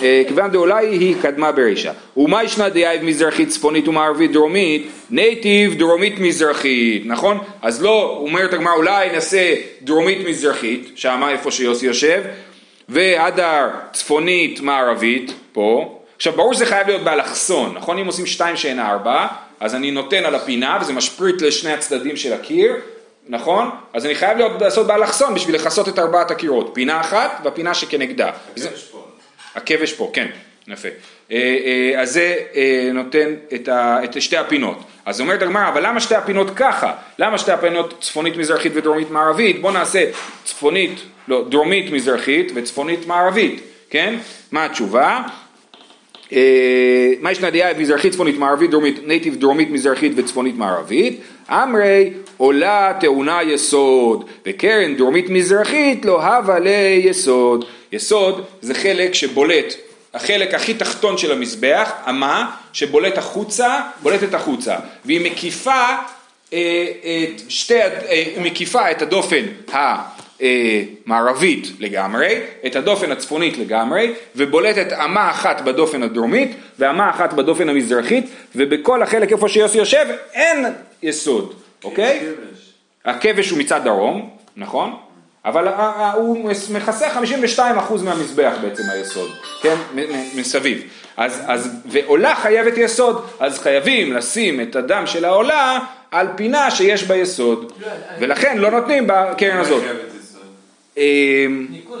כיוון 0.00 0.50
דעולה 0.50 0.76
היא, 0.76 1.16
קדמה 1.22 1.52
ברישא. 1.52 1.92
ומאי 2.16 2.44
שנא 2.44 2.68
דיהיב 2.68 3.02
מזרחית 3.02 3.48
צפונית 3.48 3.88
ומערבית 3.88 4.32
דרומית? 4.32 4.90
ניתיב 5.10 5.74
דרומית 5.74 6.18
מזרחית, 6.18 7.02
נכון? 7.06 7.38
אז 7.62 7.82
לא, 7.82 8.18
אומרת 8.20 8.52
הגמרא 8.52 8.72
אולי 8.72 9.10
נעשה 9.12 9.54
דרומית 9.82 10.18
מזרחית, 10.28 10.90
שמה 10.94 11.30
איפה 11.30 11.50
שיוסי 11.50 11.86
יושב, 11.86 12.22
והדר 12.88 13.68
צפונית 13.92 14.60
מערבית, 14.60 15.32
פה. 15.52 15.98
עכשיו 16.16 16.32
ברור 16.32 16.54
שזה 16.54 16.66
חייב 16.66 16.86
להיות 16.86 17.02
באלכסון, 17.02 17.74
נכון? 17.74 17.98
אם 17.98 18.06
עושים 18.06 18.26
שתיים 18.26 18.56
שהן 18.56 18.80
ארבע, 18.80 19.26
אז 19.60 19.74
אני 19.74 19.90
נותן 19.90 20.24
על 20.24 20.34
הפינה 20.34 20.78
וזה 20.80 20.92
משפריט 20.92 21.42
לשני 21.42 21.72
הצדדים 21.72 22.16
של 22.16 22.32
הקיר, 22.32 22.76
נכון? 23.28 23.70
אז 23.92 24.06
אני 24.06 24.14
חייב 24.14 24.38
להיות, 24.38 24.62
לעשות 24.62 24.86
באלכסון 24.86 25.34
בשביל 25.34 25.54
לכסות 25.54 25.88
את 25.88 25.98
ארבעת 25.98 26.30
הקירות, 26.30 26.70
פינה 26.74 27.00
אחת 27.00 27.40
והפינה 27.44 27.74
שכנגדה. 27.74 28.30
יש. 28.56 28.92
הכבש 29.58 29.92
פה, 29.92 30.10
כן, 30.12 30.26
יפה. 30.68 30.88
אה, 31.32 31.36
אה, 31.36 32.00
אז 32.00 32.12
זה 32.12 32.36
אה, 32.54 32.90
נותן 32.94 33.34
את, 33.54 33.68
ה, 33.68 33.98
את 34.04 34.22
שתי 34.22 34.36
הפינות. 34.36 34.78
אז 35.06 35.20
אומרת 35.20 35.42
הגמרא, 35.42 35.68
אבל 35.68 35.86
למה 35.86 36.00
שתי 36.00 36.14
הפינות 36.14 36.50
ככה? 36.56 36.92
למה 37.18 37.38
שתי 37.38 37.52
הפינות 37.52 37.94
צפונית 38.00 38.36
מזרחית 38.36 38.72
ודרומית 38.74 39.10
מערבית? 39.10 39.60
בוא 39.60 39.72
נעשה 39.72 40.04
צפונית, 40.44 41.00
לא, 41.28 41.44
דרומית 41.48 41.92
מזרחית 41.92 42.52
וצפונית 42.54 43.06
מערבית, 43.06 43.62
כן? 43.90 44.18
מה 44.52 44.64
התשובה? 44.64 45.22
אה, 46.32 47.12
מה 47.20 47.32
ישנה 47.32 47.50
דעה 47.50 47.74
מזרחית 47.78 48.12
צפונית 48.12 48.38
מערבית 48.38 48.70
דרומית 48.70 49.00
נייטיב 49.06 49.36
דרומית 49.36 49.70
מזרחית 49.70 50.12
וצפונית 50.16 50.56
מערבית? 50.56 51.20
אמרי 51.50 52.10
עולה 52.36 52.92
טעונה 53.00 53.42
יסוד. 53.42 54.24
וקרן 54.46 54.96
דרומית 54.96 55.30
מזרחית 55.30 56.04
לא 56.04 56.22
הווה 56.22 56.58
ליסוד 56.58 57.64
יסוד. 57.92 58.44
זה 58.60 58.74
חלק 58.74 59.14
שבולט. 59.14 59.74
החלק 60.14 60.54
הכי 60.54 60.74
תחתון 60.74 61.18
של 61.18 61.32
המזבח 61.32 61.90
אמה 62.08 62.50
שבולט 62.72 63.18
החוצה 63.18 63.80
בולטת 64.02 64.34
החוצה. 64.34 64.76
והיא 65.04 65.20
מקיפה 65.20 65.84
אה, 66.52 66.86
את 67.02 67.42
שתי, 67.48 67.80
אה, 67.80 68.24
מקיפה 68.40 68.90
את 68.90 69.02
הדופן 69.02 69.44
המערבית 70.40 71.66
לגמרי, 71.78 72.40
את 72.66 72.76
הדופן 72.76 73.12
הצפונית 73.12 73.58
לגמרי, 73.58 74.12
ובולטת 74.36 74.92
אמה 74.92 75.30
אחת 75.30 75.60
בדופן 75.60 76.02
הדרומית 76.02 76.50
ואמה 76.78 77.10
אחת 77.10 77.32
בדופן 77.32 77.68
המזרחית, 77.68 78.24
ובכל 78.56 79.02
החלק 79.02 79.32
איפה 79.32 79.48
שיוסי 79.48 79.78
יושב 79.78 80.06
אין 80.32 80.64
יסוד, 81.02 81.54
אוקיי? 81.84 82.20
כבש. 82.20 82.72
הכבש 83.04 83.50
הוא 83.50 83.58
מצד 83.58 83.84
דרום, 83.84 84.30
נכון? 84.56 84.96
אבל 85.44 85.68
הוא 86.14 86.50
מכסה 86.72 87.08
52% 87.58 87.60
מהמזבח 88.04 88.52
בעצם 88.62 88.82
היסוד, 88.90 89.30
כן? 89.62 89.74
מסביב. 90.34 90.82
אז, 91.16 91.42
אז, 91.46 91.70
ועולה 91.86 92.34
חייבת 92.34 92.72
יסוד, 92.76 93.26
אז 93.40 93.58
חייבים 93.58 94.12
לשים 94.12 94.60
את 94.60 94.76
הדם 94.76 95.02
של 95.06 95.24
העולה 95.24 95.78
על 96.10 96.26
פינה 96.36 96.70
שיש 96.70 97.04
בה 97.04 97.16
יסוד, 97.16 97.72
ולכן 98.20 98.58
לא 98.58 98.70
נותנים 98.70 99.04
בקרן 99.06 99.56
הזאת. 99.56 99.82
חייבת 99.82 100.00
יסוד. 100.00 100.08
אמ, 100.08 100.12
ניקוז, 100.12 100.87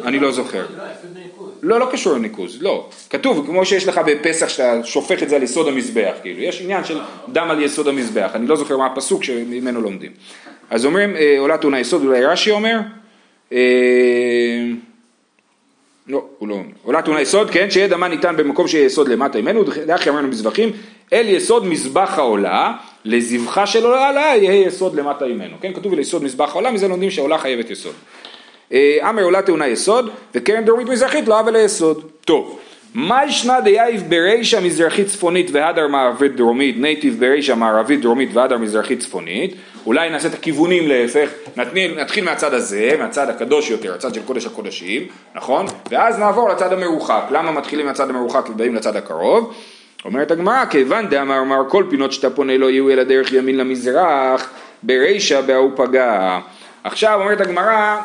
אני 0.04 0.18
לא 0.18 0.32
זוכר. 0.32 0.58
לא, 0.58 0.82
יסוד 0.82 1.16
ניקוז. 1.16 1.48
לא, 1.62 1.80
לא 1.80 1.88
קשור 1.92 2.14
לניקוז, 2.14 2.62
לא. 2.62 2.88
כתוב, 3.10 3.46
כמו 3.46 3.66
שיש 3.66 3.88
לך 3.88 4.00
בפסח 4.06 4.48
שאתה 4.48 4.84
שופך 4.84 5.22
את 5.22 5.28
זה 5.28 5.36
על 5.36 5.42
יסוד 5.42 5.68
המזבח, 5.68 6.14
כאילו, 6.22 6.40
יש 6.40 6.62
עניין 6.62 6.84
של 6.84 6.98
דם 7.28 7.50
על 7.50 7.62
יסוד 7.62 7.88
המזבח, 7.88 8.30
אני 8.34 8.46
לא 8.46 8.56
זוכר 8.56 8.76
מה 8.76 8.86
הפסוק 8.86 9.24
שממנו 9.24 9.80
לומדים. 9.80 10.12
אז 10.70 10.86
אומרים, 10.86 11.16
אה, 11.16 11.36
עולה 11.38 11.58
טעונה 11.58 11.80
יסוד, 11.80 12.04
אולי 12.04 12.24
רש"י 12.24 12.50
אומר, 12.50 12.78
אה, 13.52 13.58
לא, 16.06 16.24
הוא 16.38 16.48
לא 16.48 16.54
אומר, 16.54 16.72
עולה 16.82 17.02
טעונה 17.02 17.20
יסוד, 17.20 17.50
כן, 17.50 17.70
שיהיה 17.70 17.88
דמה 17.88 18.08
ניתן 18.08 18.36
במקום 18.36 18.68
שיהיה 18.68 18.86
יסוד 18.86 19.08
למטה 19.08 19.40
ממנו, 19.40 19.64
דחי 19.86 20.10
אמרנו 20.10 20.28
מזבחים, 20.28 20.72
אל 21.12 21.28
יסוד 21.28 21.66
מזבח 21.66 22.14
העולה, 22.16 22.72
לזבחה 23.04 23.66
של 23.66 23.84
עולה 23.84 24.32
יהיה 24.36 24.66
יסוד 24.66 24.94
למטה 24.94 25.26
ממנו, 25.26 25.56
כן, 25.60 25.72
כתוב 25.72 25.94
ליסוד 25.94 26.24
מזבח 26.24 26.50
העולה, 26.52 26.70
מזה 26.70 26.88
לומדים 26.88 27.10
שהעולה 27.10 27.38
חייבת 27.38 27.70
יסוד. 27.70 27.94
אה, 28.72 28.98
אמר 29.08 29.22
עולה 29.22 29.42
טעונה 29.42 29.66
יסוד, 29.66 30.10
וקרן 30.34 30.64
דרומית 30.64 30.88
מזרחית 30.88 31.28
לא 31.28 31.38
הווה 31.38 31.52
ליסוד. 31.52 32.04
טוב, 32.24 32.58
מאי 32.94 33.24
שנא 33.24 33.60
דיהיב 33.60 34.02
ברישא 34.08 34.60
מזרחית 34.62 35.06
צפונית 35.06 35.50
והדר 35.52 35.88
מערבית 35.88 36.36
דרומית, 36.36 36.76
ניתיב 36.78 37.20
ברישא 37.20 37.52
מערבית 37.52 38.00
דרומית 38.00 38.30
והדר 38.32 38.58
מזרחית 38.58 39.00
צפונית, 39.00 39.54
אולי 39.86 40.10
נעשה 40.10 40.28
את 40.28 40.34
הכיוונים 40.34 40.88
להפך, 40.88 41.28
נתחיל, 41.56 42.00
נתחיל 42.00 42.24
מהצד 42.24 42.54
הזה, 42.54 42.90
מהצד 42.98 43.28
הקדוש 43.28 43.70
יותר, 43.70 43.94
הצד 43.94 44.14
של 44.14 44.22
קודש 44.22 44.46
הקודשים, 44.46 45.02
נכון? 45.34 45.66
ואז 45.90 46.18
נעבור 46.18 46.48
לצד 46.48 46.72
המרוחק. 46.72 47.22
למה 47.30 47.52
מתחילים 47.52 47.86
מהצד 47.86 48.10
המרוחק 48.10 48.50
ובאים 48.50 48.74
לצד 48.74 48.96
הקרוב? 48.96 49.54
אומרת 50.04 50.30
הגמרא, 50.30 50.64
כיוון 50.64 51.08
דאמר 51.08 51.40
מר 51.40 51.68
כל 51.68 51.84
פינות 51.90 52.12
שאתה 52.12 52.30
פונה 52.30 52.58
לא 52.58 52.70
יהיו 52.70 52.90
אלא 52.90 53.02
דרך 53.02 53.32
ימין 53.32 53.56
למזרח, 53.56 54.50
ברישא 54.82 55.40
בההוא 55.40 55.70
פגע. 55.76 56.38
עכשיו 56.84 57.20
אומרת 57.20 57.40
הגמרא, 57.40 57.96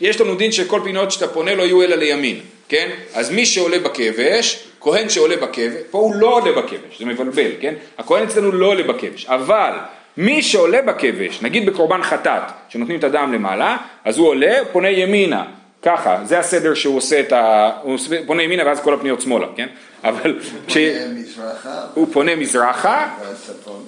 יש 0.00 0.20
לנו 0.20 0.34
דין 0.34 0.52
שכל 0.52 0.80
פינות 0.84 1.12
שאתה 1.12 1.28
פונה 1.28 1.54
לא 1.54 1.62
יהיו 1.62 1.82
אלא 1.82 1.96
לימין, 1.96 2.40
כן? 2.68 2.90
אז 3.14 3.30
מי 3.30 3.46
שעולה 3.46 3.78
בכבש, 3.78 4.64
כהן 4.80 5.08
שעולה 5.08 5.36
בכבש, 5.36 5.82
פה 5.90 5.98
הוא 5.98 6.14
לא 6.14 6.26
עולה 6.26 6.52
בכבש, 6.52 6.98
זה 6.98 7.04
מבלבל, 7.04 7.50
כן? 7.60 7.74
הכהן 7.98 8.22
אצלנו 8.22 8.52
לא 8.52 8.66
עולה 8.66 8.82
בכבש, 8.82 9.26
אבל 9.26 9.72
מי 10.16 10.42
שעולה 10.42 10.82
בכבש, 10.82 11.42
נגיד 11.42 11.66
בקורבן 11.66 12.02
חטאת, 12.02 12.42
שנותנים 12.68 12.98
את 12.98 13.04
הדם 13.04 13.32
למעלה, 13.34 13.76
אז 14.04 14.18
הוא 14.18 14.28
עולה, 14.28 14.54
פונה 14.72 14.90
ימינה, 14.90 15.44
ככה, 15.82 16.18
זה 16.24 16.38
הסדר 16.38 16.74
שהוא 16.74 16.96
עושה 16.96 17.20
את 17.20 17.32
ה... 17.32 17.70
הוא 17.82 17.98
פונה 18.26 18.42
ימינה 18.42 18.66
ואז 18.66 18.80
כל 18.80 18.94
הפניות 18.94 19.20
שמאלה, 19.20 19.46
כן? 19.56 19.68
אבל 20.04 20.40
כש... 20.66 20.76
אה, 20.76 21.06
מזרחה 21.14 21.80
הוא 21.94 22.06
פונה 22.12 22.36
מזרחה. 22.36 23.08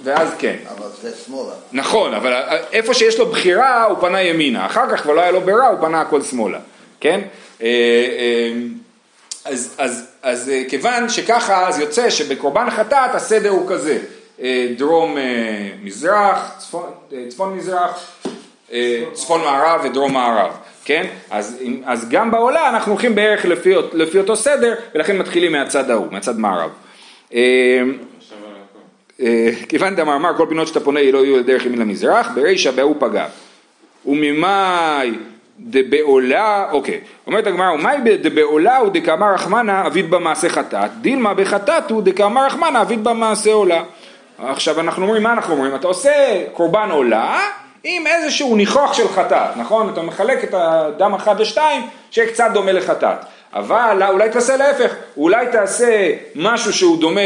ואז 0.02 0.28
כן. 0.38 0.56
אבל 0.76 0.88
זה 1.02 1.10
שמאלה. 1.26 1.52
נכון, 1.72 2.14
אבל 2.14 2.32
איפה 2.72 2.94
שיש 2.94 3.18
לו 3.18 3.26
בחירה 3.26 3.84
הוא 3.84 3.98
פנה 4.00 4.22
ימינה, 4.22 4.66
אחר 4.66 4.90
כך 4.90 5.02
כבר 5.02 5.12
לא 5.12 5.20
היה 5.20 5.30
לו 5.30 5.40
ברירה, 5.40 5.68
הוא 5.68 5.80
פנה 5.80 6.00
הכל 6.00 6.22
שמאלה, 6.22 6.58
כן? 7.00 7.20
אה, 7.62 7.66
אה, 7.66 8.52
אז, 9.44 9.74
אז, 9.78 10.06
אז 10.22 10.48
אה, 10.48 10.62
כיוון 10.68 11.08
שככה, 11.08 11.68
אז 11.68 11.78
יוצא 11.78 12.10
שבקורבן 12.10 12.70
חטאת 12.70 13.14
הסדר 13.14 13.50
הוא 13.50 13.68
כזה, 13.68 13.98
דרום 14.76 15.16
מזרח, 15.82 16.54
צפון, 16.58 16.90
צפון 17.28 17.56
מזרח, 17.56 18.16
צפון 19.12 19.40
מערב 19.40 19.80
ודרום 19.84 20.12
מערב, 20.12 20.52
כן? 20.86 21.06
אז, 21.30 21.62
אז 21.84 22.08
גם 22.08 22.30
בעולה 22.30 22.68
אנחנו 22.68 22.92
הולכים 22.92 23.14
בערך 23.14 23.44
לפי, 23.44 23.74
לפי 23.92 24.18
אותו 24.18 24.36
סדר, 24.36 24.74
ולכן 24.94 25.18
מתחילים 25.18 25.52
מהצד 25.52 25.90
ההוא, 25.90 26.06
מהצד 26.10 26.38
מערב. 26.38 26.70
אה. 27.34 27.40
אה, 29.20 29.50
כיוון 29.68 29.96
דאמר 29.96 30.16
אמר 30.16 30.36
כל 30.36 30.46
פינות 30.48 30.68
שאתה 30.68 30.80
פונה 30.80 31.10
לא 31.10 31.24
יהיו 31.24 31.36
לדרך 31.36 31.66
ימין 31.66 31.78
למזרח, 31.78 32.30
ברישא 32.34 32.70
בהוא 32.70 32.96
פגע. 32.98 33.26
וממאי 34.06 35.10
דבעולה, 35.60 36.66
אוקיי, 36.72 37.00
אומרת 37.26 37.46
הגמרא, 37.46 37.72
ומאי 37.72 37.96
דבעולה 38.22 38.76
הוא 38.76 38.90
דקאמר 38.92 39.34
רחמנא 39.34 39.86
אביד 39.86 40.10
במעשה 40.10 40.48
חטאת, 40.48 40.90
דילמה 41.00 41.34
בחטאת 41.34 41.90
הוא 41.90 42.02
דקאמר 42.02 42.46
רחמנא 42.46 42.82
אביד 42.82 43.04
במעשה 43.04 43.52
עולה. 43.52 43.82
עכשיו 44.38 44.80
אנחנו 44.80 45.02
אומרים, 45.02 45.22
מה 45.22 45.32
אנחנו 45.32 45.54
אומרים? 45.54 45.74
אתה 45.74 45.86
עושה 45.86 46.44
קורבן 46.52 46.88
עולה 46.90 47.40
עם 47.88 48.06
איזשהו 48.06 48.56
ניחוח 48.56 48.92
של 48.92 49.08
חטאת, 49.08 49.56
נכון? 49.56 49.88
אתה 49.92 50.02
מחלק 50.02 50.44
את 50.44 50.54
הדם 50.54 51.14
אחד 51.14 51.40
לשתיים 51.40 51.86
שקצת 52.10 52.50
דומה 52.54 52.72
לחטאת. 52.72 53.18
אבל 53.54 54.02
אולי 54.10 54.30
תעשה 54.30 54.56
להפך, 54.56 54.94
אולי 55.16 55.46
תעשה 55.52 56.12
משהו 56.34 56.72
שהוא 56.72 57.00
דומה 57.00 57.20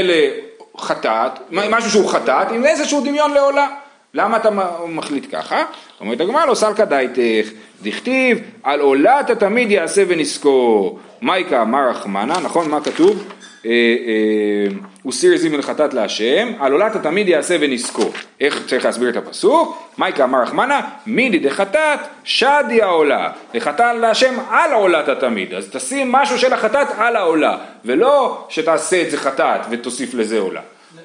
לחטאת, 0.74 1.32
משהו 1.50 1.90
שהוא 1.90 2.08
חטאת 2.08 2.50
עם 2.50 2.66
איזשהו 2.66 3.00
דמיון 3.00 3.34
לעולה. 3.34 3.66
למה 4.14 4.36
אתה 4.36 4.50
מחליט 4.88 5.26
ככה? 5.32 5.64
אומרת 6.00 6.20
הגמרא 6.20 6.46
לא 6.46 6.54
סלקא 6.54 6.84
דייתך, 6.84 7.50
דכתיב 7.82 8.38
על 8.62 8.80
עולה 8.80 9.20
אתה 9.20 9.34
תמיד 9.34 9.70
יעשה 9.70 10.02
ונזכור. 10.08 10.98
מייקה 11.22 11.62
אמר 11.62 11.88
רחמנה, 11.90 12.34
נכון? 12.40 12.70
מה 12.70 12.80
כתוב? 12.80 13.24
אה, 13.66 13.70
אה, 13.70 14.76
הוא 15.02 15.12
סיר 15.12 15.36
זימן 15.36 15.58
לחטאת 15.58 15.94
להשם, 15.94 16.52
על 16.60 16.72
עולת 16.72 16.96
התמיד 16.96 17.28
יעשה 17.28 17.56
ונזכו. 17.60 18.10
איך 18.40 18.66
צריך 18.66 18.84
להסביר 18.84 19.08
את 19.08 19.16
הפסוק? 19.16 19.82
מייקה 19.98 20.24
אמר 20.24 20.42
רחמנה, 20.42 20.80
מידי 21.06 21.38
דחטאת 21.38 22.00
שדי 22.24 22.82
העולה. 22.82 23.32
לחטאת 23.54 23.96
להשם 24.00 24.34
על 24.50 24.72
עולת 24.72 25.08
התמיד. 25.08 25.54
אז 25.54 25.70
תשים 25.72 26.12
משהו 26.12 26.38
של 26.38 26.52
החטאת 26.52 26.88
על 26.96 27.16
העולה, 27.16 27.58
ולא 27.84 28.46
שתעשה 28.48 29.02
את 29.02 29.10
זה 29.10 29.16
חטאת 29.16 29.60
ותוסיף 29.70 30.14
לזה 30.14 30.38
עולה. 30.38 30.60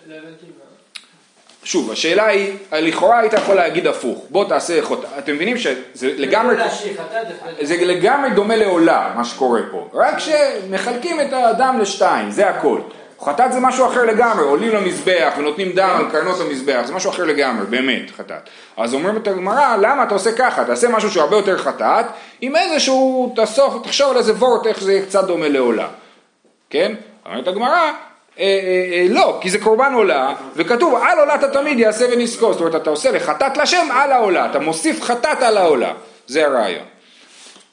לא 0.07 0.15
הבנתי 0.15 0.45
מה. 0.45 0.54
שוב, 1.65 1.91
השאלה 1.91 2.25
היא, 2.25 2.53
לכאורה 2.71 3.19
היית 3.19 3.33
יכול 3.33 3.55
להגיד 3.55 3.87
הפוך, 3.87 4.25
בוא 4.29 4.45
תעשה 4.49 4.83
חוט... 4.83 5.05
אתם 5.17 5.35
מבינים 5.35 5.57
שזה 5.57 5.75
לגמרי, 6.17 6.55
לא 6.57 6.63
דווקא- 6.63 7.65
זה 7.65 7.75
לגמרי 7.85 8.29
דומה 8.29 8.55
לעולה, 8.55 9.11
מה 9.15 9.23
שקורה 9.25 9.61
פה, 9.71 9.89
רק 9.93 10.15
שמחלקים 10.19 11.21
את 11.21 11.33
האדם 11.33 11.79
לשתיים, 11.79 12.31
זה 12.31 12.49
הכל. 12.49 12.79
חטאת 13.21 13.53
זה 13.53 13.59
משהו 13.59 13.85
אחר 13.85 14.03
לגמרי, 14.05 14.43
עולים 14.43 14.69
למזבח 14.75 15.33
ונותנים 15.37 15.71
דם 15.71 15.95
על 15.99 16.11
קרנות 16.11 16.41
המזבח, 16.41 16.81
זה 16.85 16.93
משהו 16.93 17.09
אחר 17.11 17.23
לגמרי, 17.23 17.65
באמת, 17.65 18.11
חטאת. 18.17 18.49
אז 18.77 18.93
אומרים 18.93 19.17
את 19.17 19.27
הגמרא, 19.27 19.75
למה 19.81 20.03
אתה 20.03 20.13
עושה 20.13 20.31
ככה? 20.31 20.65
תעשה 20.65 20.89
משהו 20.89 21.11
שהוא 21.11 21.23
הרבה 21.23 21.35
יותר 21.35 21.57
חטאת, 21.57 22.05
עם 22.41 22.55
איזשהו, 22.55 23.33
תאסוף, 23.35 23.83
תחשוב 23.83 24.11
על 24.11 24.17
איזה 24.17 24.33
וורט, 24.33 24.67
איך 24.67 24.81
זה 24.83 25.01
קצת 25.07 25.23
דומה 25.27 25.47
לעולה. 25.49 25.87
כן? 26.69 26.93
אומרת 27.25 27.47
הגמרא, 27.47 27.91
אה, 28.39 28.43
אה, 28.43 28.89
אה, 28.93 29.05
לא, 29.09 29.37
כי 29.41 29.49
זה 29.49 29.59
קורבן 29.59 29.93
עולה, 29.93 30.35
וכתוב 30.55 30.95
על 31.03 31.19
עולת 31.19 31.43
התמיד 31.43 31.79
יעשה 31.79 32.05
ונזכור, 32.11 32.53
זאת 32.53 32.61
אומרת 32.61 32.75
אתה 32.75 32.89
עושה 32.89 33.11
לחטאת 33.11 33.57
לשם 33.57 33.87
על 33.91 34.11
העולה, 34.11 34.45
אתה 34.51 34.59
מוסיף 34.59 35.01
חטאת 35.01 35.41
על 35.41 35.57
העולה, 35.57 35.93
זה 36.27 36.45
הרעיון. 36.45 36.85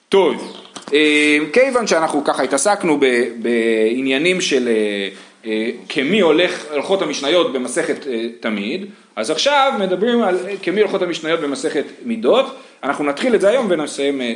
טוב, 0.09 0.57
אה, 0.95 1.39
כיוון 1.53 1.87
שאנחנו 1.87 2.25
ככה 2.25 2.43
התעסקנו 2.43 2.99
ב- 3.01 3.29
בעניינים 3.43 4.41
של 4.41 4.69
אה, 4.69 5.09
אה, 5.47 5.71
כמי 5.89 6.21
הולך 6.21 6.65
הלכות 6.71 7.03
המשניות 7.03 7.53
במסכת 7.53 8.07
אה, 8.07 8.27
תמיד, 8.41 8.87
אז 9.17 9.31
עכשיו 9.31 9.73
מדברים 9.79 10.23
על 10.23 10.39
אה, 10.49 10.55
כמי 10.63 10.81
הלכות 10.81 11.03
המשניות 11.03 11.41
במסכת 11.41 11.85
מידות, 12.05 12.59
אנחנו 12.85 13.05
נתחיל 13.05 13.35
את 13.35 13.41
זה 13.41 13.49
היום 13.49 13.67
ונסיים 13.71 14.21
אה, 14.21 14.27
אה, 14.27 14.33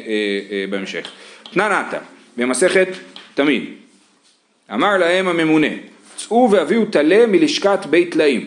אה, 0.51 0.65
בהמשך. 0.71 1.11
תנא 1.53 1.83
במסכת 2.37 2.89
תמיד, 3.35 3.65
אמר 4.75 4.97
להם 4.97 5.29
הממונה, 5.29 5.67
צאו 6.16 6.50
והביאו 6.50 6.85
טלה 6.85 7.26
מלשכת 7.26 7.87
בית 7.90 8.12
טלאים. 8.12 8.46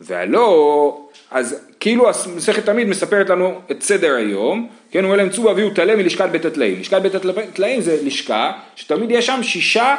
והלא, 0.00 0.98
אז 1.30 1.66
כאילו 1.80 2.08
המסכת 2.08 2.64
תמיד 2.64 2.88
מספרת 2.88 3.30
לנו 3.30 3.60
את 3.70 3.82
סדר 3.82 4.14
היום, 4.14 4.68
כן, 4.90 4.98
הוא 4.98 5.04
אומר 5.04 5.16
להם 5.16 5.30
צאו 5.30 5.44
והביאו 5.44 5.70
טלה 5.70 5.96
מלשכת 5.96 6.28
בית 6.32 6.44
הטלאים. 6.44 6.80
לשכת 6.80 7.02
בית 7.02 7.14
הטלאים 7.14 7.80
זה 7.80 7.98
לשכה 8.02 8.52
שתמיד 8.76 9.10
יש 9.10 9.26
שם 9.26 9.42
שישה 9.42 9.96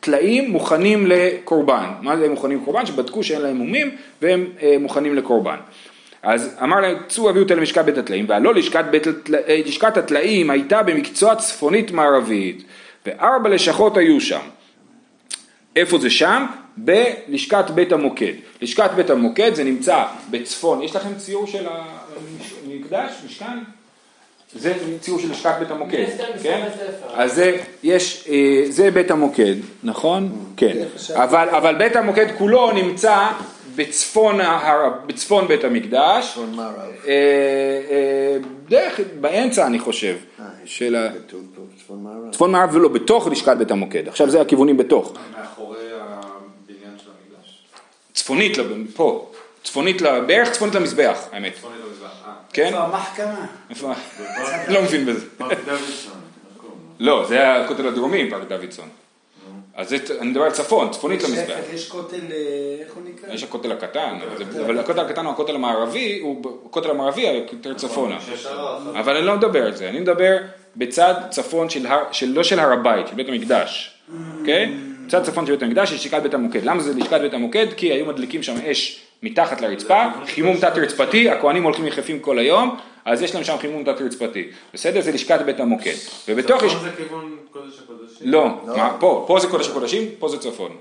טלאים 0.00 0.50
מוכנים 0.50 1.06
לקורבן. 1.06 1.86
מה 2.00 2.16
זה 2.16 2.28
מוכנים 2.28 2.60
לקורבן? 2.62 2.86
שבדקו 2.86 3.22
שאין 3.22 3.42
להם 3.42 3.56
מומים 3.56 3.90
והם 4.22 4.46
אה, 4.62 4.76
מוכנים 4.80 5.14
לקורבן. 5.14 5.56
אז 6.22 6.56
אמר 6.62 6.80
להם 6.80 6.96
צאו 7.08 7.24
והביאו 7.24 7.44
טלה 7.44 7.60
מלשכת 7.60 7.84
בית 7.84 7.98
הטלאים, 7.98 8.24
והלא 8.28 8.54
לשכת, 8.54 8.84
בית, 8.90 9.06
אה, 9.48 9.60
לשכת 9.66 9.96
הטלאים 9.96 10.50
הייתה 10.50 10.82
במקצוע 10.82 11.36
צפונית 11.36 11.90
מערבית 11.90 12.64
וארבע 13.06 13.48
לשכות 13.48 13.96
היו 13.96 14.20
שם. 14.20 14.40
איפה 15.76 15.98
זה 15.98 16.10
שם? 16.10 16.46
בלשכת 16.76 17.70
בית 17.70 17.92
המוקד. 17.92 18.32
לשכת 18.62 18.90
בית 18.96 19.10
המוקד 19.10 19.54
זה 19.54 19.64
נמצא 19.64 20.04
בצפון, 20.30 20.82
יש 20.82 20.96
לכם 20.96 21.14
ציור 21.14 21.46
של 21.46 21.66
המקדש, 22.66 23.12
משכן? 23.26 23.58
זה 24.54 24.74
ציור 25.00 25.18
של 25.18 25.30
לשכת 25.30 25.54
בית 25.58 25.70
המוקד, 25.70 26.04
כן? 26.42 26.68
אז 27.14 27.34
זה, 27.34 27.56
יש, 27.82 28.28
אה, 28.28 28.64
זה 28.68 28.90
בית 28.90 29.10
המוקד, 29.10 29.54
נכון? 29.82 30.32
כן. 30.56 30.76
אבל, 31.14 31.48
אבל 31.48 31.74
בית 31.74 31.96
המוקד 31.96 32.26
כולו 32.38 32.72
נמצא 32.72 33.28
בצפון, 33.76 34.40
ההר, 34.40 34.90
בצפון 35.06 35.48
בית 35.48 35.64
המקדש. 35.64 36.30
צפון 36.30 36.54
מערב. 36.54 36.76
אה, 37.06 37.12
אה, 37.90 38.36
דרך, 38.68 39.00
באמצע 39.20 39.66
אני 39.66 39.78
חושב, 39.78 40.16
של 40.64 40.96
ה... 40.96 41.08
צפון 41.78 42.02
מערב. 42.02 42.32
צפון 42.32 42.52
מערב 42.52 42.74
ולא, 42.74 42.88
בתוך 42.88 43.26
לשכת 43.26 43.56
בית 43.56 43.70
המוקד. 43.70 44.08
עכשיו 44.08 44.30
זה 44.30 44.40
הכיוונים 44.40 44.76
בתוך. 44.76 45.14
מאחורי 45.38 45.78
הבניין 45.92 46.98
של 46.98 47.10
המקדש. 47.10 47.64
צפונית, 48.14 48.58
לב- 48.58 48.72
פה, 48.96 49.30
צפונית, 49.64 50.02
ל- 50.02 50.20
בערך 50.24 50.50
צפונית 50.50 50.74
למזבח, 50.74 51.18
האמת. 51.32 51.54
צפונית 51.54 51.78
למזרח. 51.86 52.10
אה, 52.26 52.32
כן? 52.52 52.64
איפה 52.66 52.78
המחכמה? 52.78 53.46
איפה? 53.70 53.92
לא 54.68 54.82
מבין 54.82 55.06
בזה. 55.06 55.26
פארק 55.38 55.58
דוידסון. 55.64 56.12
מקום. 56.56 56.70
לא, 57.00 57.24
זה 57.28 57.52
הכותל 57.54 57.86
הדרומי, 57.88 58.30
פארק 58.30 58.48
דוידסון. 58.48 58.88
אז 59.76 59.92
אני 60.20 60.30
מדבר 60.30 60.42
על 60.44 60.50
צפון, 60.50 60.90
צפונית 60.90 61.22
למזבח. 61.22 61.56
יש 61.74 61.88
כותל, 61.88 62.16
אה, 62.30 62.36
איך 62.84 62.94
הוא 62.94 63.02
נקרא? 63.04 63.32
יש 63.34 63.42
הכותל 63.42 63.72
הקטן, 63.72 64.18
אבל 64.66 64.78
הכותל 64.78 65.00
הקטן 65.00 65.24
הוא 65.24 65.32
הכותל 65.32 65.54
המערבי, 65.54 66.18
הוא 66.22 66.42
הכותל 66.66 66.90
המערבי 66.90 67.22
יותר 67.52 67.74
צפונה. 67.74 68.18
אבל 69.00 69.16
אני 69.16 69.26
לא 69.26 69.36
מדבר 69.36 69.66
על 69.66 69.74
זה, 69.76 69.88
אני 69.88 70.00
מדבר 70.00 70.36
בצד 70.76 71.14
צפון 71.30 71.70
של, 71.70 71.86
לא 72.26 72.42
של 72.42 72.60
הר 72.60 72.72
הבית, 72.72 73.08
של 73.08 73.14
בית 73.14 73.28
המקדש, 73.28 73.94
אוקיי? 74.40 74.72
בצד 75.06 75.22
צפון 75.22 75.46
של 75.46 75.52
בית 75.52 75.62
המקדש 75.62 75.92
יש 75.92 76.00
לשכת 76.00 76.22
בית 76.22 76.34
המוקד. 76.34 76.64
למה 76.64 76.82
זה 76.82 76.94
לשכת 76.94 77.20
בית 77.20 77.34
המוקד? 77.34 77.66
כי 77.76 77.92
היו 77.92 78.06
מדליקים 78.06 78.42
שם 78.42 78.54
אש 78.70 79.00
מתחת 79.22 79.60
לרצפה, 79.60 80.02
חימום 80.26 80.56
תת 80.56 80.78
רצפתי, 80.78 81.30
הכוהנים 81.30 81.62
הולכים 81.62 81.86
יחפים 81.86 82.18
כל 82.18 82.38
היום, 82.38 82.76
אז 83.04 83.22
יש 83.22 83.34
להם 83.34 83.44
שם 83.44 83.56
חימום 83.58 83.84
תת 83.84 84.00
רצפתי. 84.00 84.48
בסדר? 84.74 85.00
זה 85.00 85.12
לשכת 85.12 85.40
בית 85.40 85.60
המוקד. 85.60 85.94
ובתוך 86.28 86.62
יש... 86.62 86.72
צפון 86.72 86.88
זה 86.88 86.96
כיוון 86.96 87.36
קודש 87.52 87.78
הקודשים? 87.84 88.30
לא, 88.30 88.60
מה, 88.66 88.96
פה, 89.00 89.24
פה 89.26 89.38
זה 89.40 89.48
קודש 89.48 89.68
הקודשים, 89.68 90.02
פה 90.18 90.28
זה 90.28 90.38
צפון. 90.38 90.76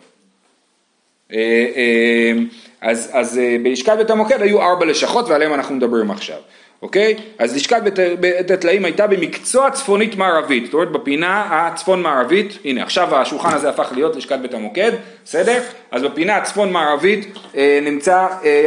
אה, 1.34 1.38
אה, 1.76 2.34
אז, 2.82 3.10
אז 3.14 3.38
אה, 3.38 3.58
בלשכת 3.64 3.94
בית 3.98 4.10
המוקד 4.10 4.42
היו 4.42 4.62
ארבע 4.62 4.86
לשכות 4.86 5.30
ועליהם 5.30 5.54
אנחנו 5.54 5.76
מדברים 5.76 6.12
עכשיו, 6.12 6.38
אוקיי? 6.84 7.16
אז 7.40 7.56
לשכת 7.56 7.82
בית, 8.20 8.52
הטלאים 8.52 8.86
הייתה 8.86 9.08
במקצוע 9.08 9.72
צפונית 9.72 10.16
מערבית, 10.16 10.66
זאת 10.66 10.74
אומרת 10.74 10.92
בפינה 10.92 11.48
הצפון 11.50 12.02
מערבית, 12.02 12.58
הנה 12.66 12.84
עכשיו 12.84 13.16
השולחן 13.16 13.54
הזה 13.54 13.70
הפך 13.70 13.92
להיות 13.96 14.16
לשכת 14.16 14.40
בית 14.40 14.54
המוקד, 14.54 14.92
בסדר? 15.26 15.62
אז 15.92 16.04
בפינה 16.04 16.38
הצפון 16.38 16.72
מערבית 16.72 17.38
אה, 17.56 17.80
נמצא 17.82 18.28
אה, 18.46 18.66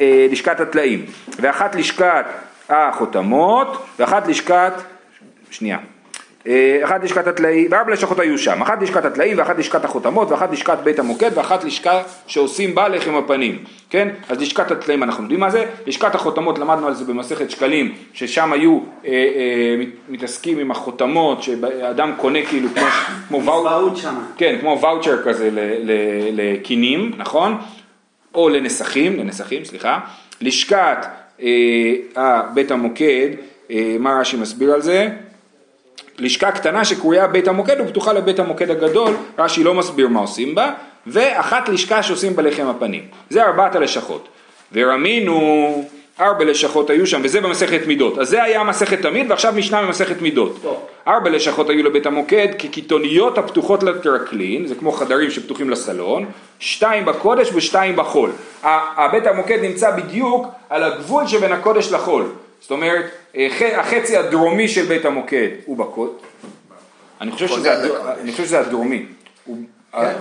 אה, 0.00 0.26
לשכת 0.30 0.60
הטלאים, 0.60 1.06
ואחת 1.40 1.74
לשכת 1.74 2.24
החותמות 2.68 3.86
ואחת 3.98 4.28
לשכת, 4.28 4.72
שנייה, 5.50 5.78
אחת 6.84 7.04
לשכת 7.04 7.26
הטלאים, 7.26 7.66
וארבע 7.70 7.92
לשכות 7.92 8.18
היו 8.18 8.38
שם, 8.38 8.62
אחת 8.62 8.82
לשכת 8.82 9.04
הטלאים 9.04 9.38
ואחת 9.38 9.58
לשכת 9.58 9.84
החותמות 9.84 10.30
ואחת 10.30 10.52
לשכת 10.52 10.78
בית 10.84 10.98
המוקד 10.98 11.30
ואחת 11.34 11.64
לשכה 11.64 12.02
שעושים 12.26 12.74
בה 12.74 12.88
לחם 12.88 13.14
הפנים, 13.14 13.58
כן? 13.90 14.08
אז 14.28 14.40
לשכת 14.40 14.70
הטלאים 14.70 15.02
אנחנו 15.02 15.22
יודעים 15.22 15.40
מה 15.40 15.50
זה, 15.50 15.64
לשכת 15.86 16.14
החותמות 16.14 16.58
למדנו 16.58 16.86
על 16.86 16.94
זה 16.94 17.04
במסכת 17.04 17.50
שקלים, 17.50 17.94
ששם 18.12 18.52
היו 18.52 18.78
אה, 19.06 19.10
אה, 19.10 19.24
מת- 19.78 19.88
מתעסקים 20.08 20.58
עם 20.58 20.70
החותמות, 20.70 21.42
שאדם 21.42 22.12
קונה 22.16 22.38
כאילו 22.46 22.68
כמו, 22.74 22.86
כמו 23.28 23.44
ואו- 23.44 23.60
צבאות 23.62 23.96
שמה. 23.96 24.20
כן, 24.36 24.56
כמו 24.60 24.78
ואוצ'ר 24.82 25.22
כזה 25.24 25.50
לקינים, 26.32 27.10
נכון? 27.16 27.56
או 28.34 28.48
לנסחים, 28.48 29.16
לנסחים, 29.18 29.64
סליחה. 29.64 29.98
לשכת 30.40 31.06
אה, 31.42 31.46
אה, 32.16 32.42
בית 32.54 32.70
המוקד, 32.70 33.28
אה, 33.70 33.96
מה 34.00 34.18
רש"י 34.20 34.36
מסביר 34.36 34.72
על 34.74 34.82
זה? 34.82 35.08
לשכה 36.18 36.50
קטנה 36.50 36.84
שקרויה 36.84 37.26
בית 37.26 37.48
המוקד 37.48 37.76
ופתוחה 37.80 38.12
לבית 38.12 38.38
המוקד 38.38 38.70
הגדול, 38.70 39.14
רש"י 39.38 39.64
לא 39.64 39.74
מסביר 39.74 40.08
מה 40.08 40.20
עושים 40.20 40.54
בה, 40.54 40.72
ואחת 41.06 41.68
לשכה 41.68 42.02
שעושים 42.02 42.36
בה 42.36 42.42
לחם 42.42 42.66
הפנים. 42.66 43.02
זה 43.30 43.44
ארבעת 43.44 43.74
הלשכות. 43.74 44.28
ורמינו, 44.72 45.84
ארבע 46.20 46.44
לשכות 46.44 46.90
היו 46.90 47.06
שם, 47.06 47.20
וזה 47.24 47.40
במסכת 47.40 47.86
מידות. 47.86 48.18
אז 48.18 48.28
זה 48.28 48.42
היה 48.42 48.64
מסכת 48.64 49.02
תמיד, 49.02 49.30
ועכשיו 49.30 49.52
משנה 49.56 49.82
במסכת 49.82 50.22
מידות. 50.22 50.58
טוב. 50.62 50.86
ארבע 51.08 51.30
לשכות 51.30 51.70
היו 51.70 51.84
לבית 51.84 52.06
המוקד 52.06 52.48
כקיתוניות 52.58 53.38
הפתוחות 53.38 53.82
לטרקלין, 53.82 54.66
זה 54.66 54.74
כמו 54.74 54.92
חדרים 54.92 55.30
שפתוחים 55.30 55.70
לסלון, 55.70 56.26
שתיים 56.58 57.04
בקודש 57.04 57.50
ושתיים 57.54 57.96
בחול. 57.96 58.30
הבית 58.62 59.26
המוקד 59.26 59.58
נמצא 59.62 59.96
בדיוק 59.96 60.46
על 60.70 60.82
הגבול 60.82 61.26
שבין 61.26 61.52
הקודש 61.52 61.92
לחול. 61.92 62.24
זאת 62.60 62.70
אומרת, 62.70 63.04
אה, 63.36 63.80
החצי 63.80 64.16
הדרומי 64.16 64.68
של 64.68 64.84
בית 64.84 65.04
המוקד 65.04 65.48
הוא 65.64 65.76
בקודש. 65.76 66.22
אני 67.20 67.32
חושב 67.32 67.48
שזה, 68.44 68.60
הדרומי, 68.60 69.06
הוא... 69.44 69.58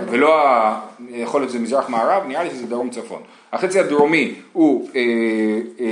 ולא, 0.09 0.47
ה... 0.47 0.79
יכול 1.09 1.41
להיות 1.41 1.49
שזה 1.49 1.59
מזרח 1.59 1.89
מערב, 1.89 2.23
נראה 2.27 2.43
לי 2.43 2.49
שזה 2.49 2.67
דרום 2.67 2.89
צפון. 2.89 3.21
החצי 3.53 3.79
הדרומי 3.79 4.35
הוא 4.53 4.89
אה, 4.95 5.01
אה, 5.79 5.85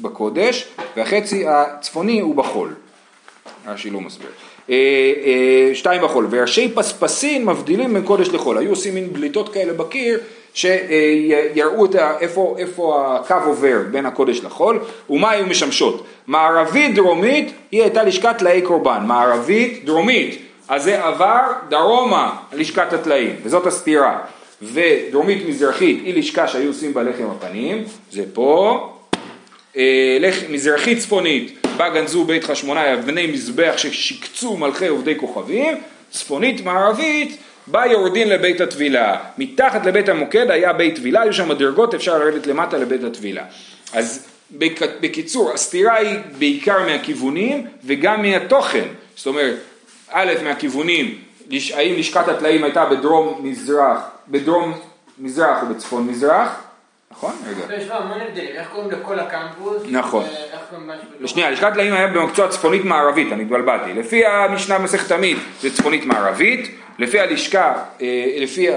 בקודש, 0.00 0.68
והחצי 0.96 1.44
הצפוני 1.48 2.20
הוא 2.20 2.34
בחול. 2.34 2.74
רש"י 3.66 3.90
לא 3.90 4.00
מסביר. 4.00 4.28
אה, 4.70 4.74
אה, 5.24 5.74
שתיים 5.74 6.02
בחול, 6.02 6.26
וראשי 6.30 6.72
פספסין 6.74 7.44
מבדילים 7.44 7.94
בין 7.94 8.02
קודש 8.02 8.28
לחול. 8.28 8.58
היו 8.58 8.70
עושים 8.70 8.94
מין 8.94 9.12
בליטות 9.12 9.54
כאלה 9.54 9.72
בקיר, 9.72 10.20
שיראו 10.54 11.86
איפה, 12.20 12.56
איפה 12.58 13.16
הקו 13.16 13.36
עובר 13.44 13.78
בין 13.90 14.06
הקודש 14.06 14.40
לחול, 14.40 14.78
ומה 15.10 15.30
היו 15.30 15.46
משמשות. 15.46 16.06
מערבית 16.26 16.94
דרומית 16.94 17.52
היא 17.70 17.82
הייתה 17.82 18.02
לשכת 18.02 18.38
טלאי 18.38 18.62
קורבן, 18.62 19.02
מערבית 19.06 19.84
דרומית. 19.84 20.38
אז 20.68 20.84
זה 20.84 21.04
עבר 21.04 21.42
דרומה 21.68 22.36
לשכת 22.52 22.92
הטלאים, 22.92 23.36
וזאת 23.42 23.66
הסתירה. 23.66 24.18
ודרומית 24.62 25.48
מזרחית 25.48 26.00
היא 26.04 26.14
לשכה 26.14 26.48
שהיו 26.48 26.68
עושים 26.68 26.94
בה 26.94 27.02
לחם 27.02 27.26
הפנים, 27.30 27.84
זה 28.10 28.24
פה. 28.32 28.88
אה, 29.76 30.16
לח... 30.20 30.34
מזרחית 30.48 30.98
צפונית, 30.98 31.66
בה 31.76 31.88
גנזו 31.88 32.24
בית 32.24 32.44
חשמונאי 32.44 32.94
אבני 32.94 33.26
מזבח 33.26 33.74
ששיקצו 33.76 34.56
מלכי 34.56 34.86
עובדי 34.86 35.14
כוכבים, 35.16 35.76
צפונית 36.10 36.64
מערבית, 36.64 37.36
בה 37.66 37.86
יורדין 37.86 38.28
לבית 38.28 38.60
הטבילה. 38.60 39.16
מתחת 39.38 39.86
לבית 39.86 40.08
המוקד 40.08 40.50
היה 40.50 40.72
בית 40.72 40.96
טבילה, 40.96 41.22
היו 41.22 41.32
שם 41.32 41.48
מדרגות, 41.48 41.94
אפשר 41.94 42.18
לרדת 42.18 42.46
למטה 42.46 42.78
לבית 42.78 43.04
הטבילה. 43.04 43.44
אז 43.92 44.26
בק... 44.50 44.80
בקיצור, 45.00 45.52
הסתירה 45.52 45.94
היא 45.94 46.18
בעיקר 46.38 46.86
מהכיוונים 46.86 47.66
וגם 47.84 48.22
מהתוכן. 48.22 48.84
זאת 49.16 49.26
אומרת, 49.26 49.56
א', 50.10 50.32
מהכיוונים, 50.44 51.18
האם 51.74 51.94
לשכת 51.98 52.28
הטלאים 52.28 52.64
הייתה 52.64 52.84
בדרום 52.84 53.40
מזרח, 53.42 53.98
בדרום 54.28 54.78
מזרח 55.18 55.62
או 55.62 55.66
בצפון 55.74 56.06
מזרח, 56.06 56.62
נכון? 57.12 57.32
רגע. 57.46 57.74
יש 57.76 57.88
בה 57.88 57.96
המון 57.96 58.20
הבדלים, 58.20 58.50
איך 58.54 58.68
קוראים 58.68 58.90
לכל 58.90 59.18
הקמפוס? 59.18 59.82
נכון. 59.90 60.24
שנייה, 61.26 61.50
לשכת 61.50 61.72
טלאים 61.72 61.94
היה 61.94 62.06
במקצוע 62.06 62.48
צפונית 62.48 62.84
מערבית, 62.84 63.32
אני 63.32 63.42
התבלבלתי. 63.42 63.92
לפי 63.94 64.26
המשנה 64.26 64.78
במסכת 64.78 65.08
תמיד 65.08 65.36
זה 65.60 65.76
צפונית 65.76 66.04
מערבית, 66.04 66.70
לפי 66.98 67.20
הלשכה, 67.20 67.74
אה, 68.00 68.36
לפי 68.38 68.68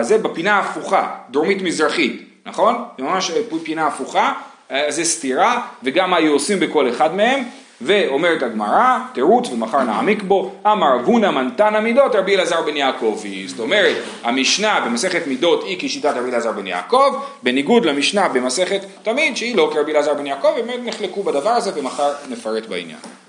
זה 0.00 0.18
בפינה 0.18 0.56
ההפוכה, 0.56 1.08
דרומית 1.30 1.62
מזרחית, 1.62 2.22
נכון? 2.46 2.84
זה 2.98 3.04
ממש 3.04 3.30
אה, 3.30 3.58
פינה 3.64 3.86
הפוכה, 3.86 4.32
אה, 4.70 4.84
זה 4.88 5.04
סתירה, 5.04 5.60
וגם 5.82 6.10
מה 6.10 6.16
היו 6.16 6.32
עושים 6.32 6.60
בכל 6.60 6.88
אחד 6.88 7.14
מהם, 7.14 7.44
ואומרת 7.80 8.42
הגמרא, 8.42 8.98
תירוץ 9.12 9.48
ומחר 9.50 9.82
נעמיק 9.82 10.22
בו, 10.22 10.52
אמר 10.66 10.94
רב 10.94 11.04
הונא 11.04 11.30
מנתן 11.30 11.74
המידות 11.74 12.14
רבי 12.14 12.36
אלעזר 12.36 12.62
בן 12.62 12.76
יעקבי. 12.76 13.48
זאת 13.48 13.60
אומרת, 13.60 13.96
המשנה 14.22 14.80
במסכת 14.86 15.26
מידות 15.26 15.64
היא 15.64 15.76
כשיטת 15.78 16.12
רבי 16.16 16.30
אלעזר 16.30 16.52
בן 16.52 16.66
יעקב, 16.66 17.14
בניגוד 17.42 17.84
למשנה 17.84 18.28
במסכת 18.28 18.80
תמיד 19.02 19.36
שהיא 19.36 19.56
לא 19.56 19.70
כרבי 19.72 19.92
אלעזר 19.92 20.14
בן 20.14 20.26
יעקב, 20.26 20.48
באמת 20.56 20.80
נחלקו 20.84 21.22
בדבר 21.22 21.50
הזה 21.50 21.70
ומחר 21.74 22.12
נפרט 22.28 22.66
בעניין. 22.66 23.24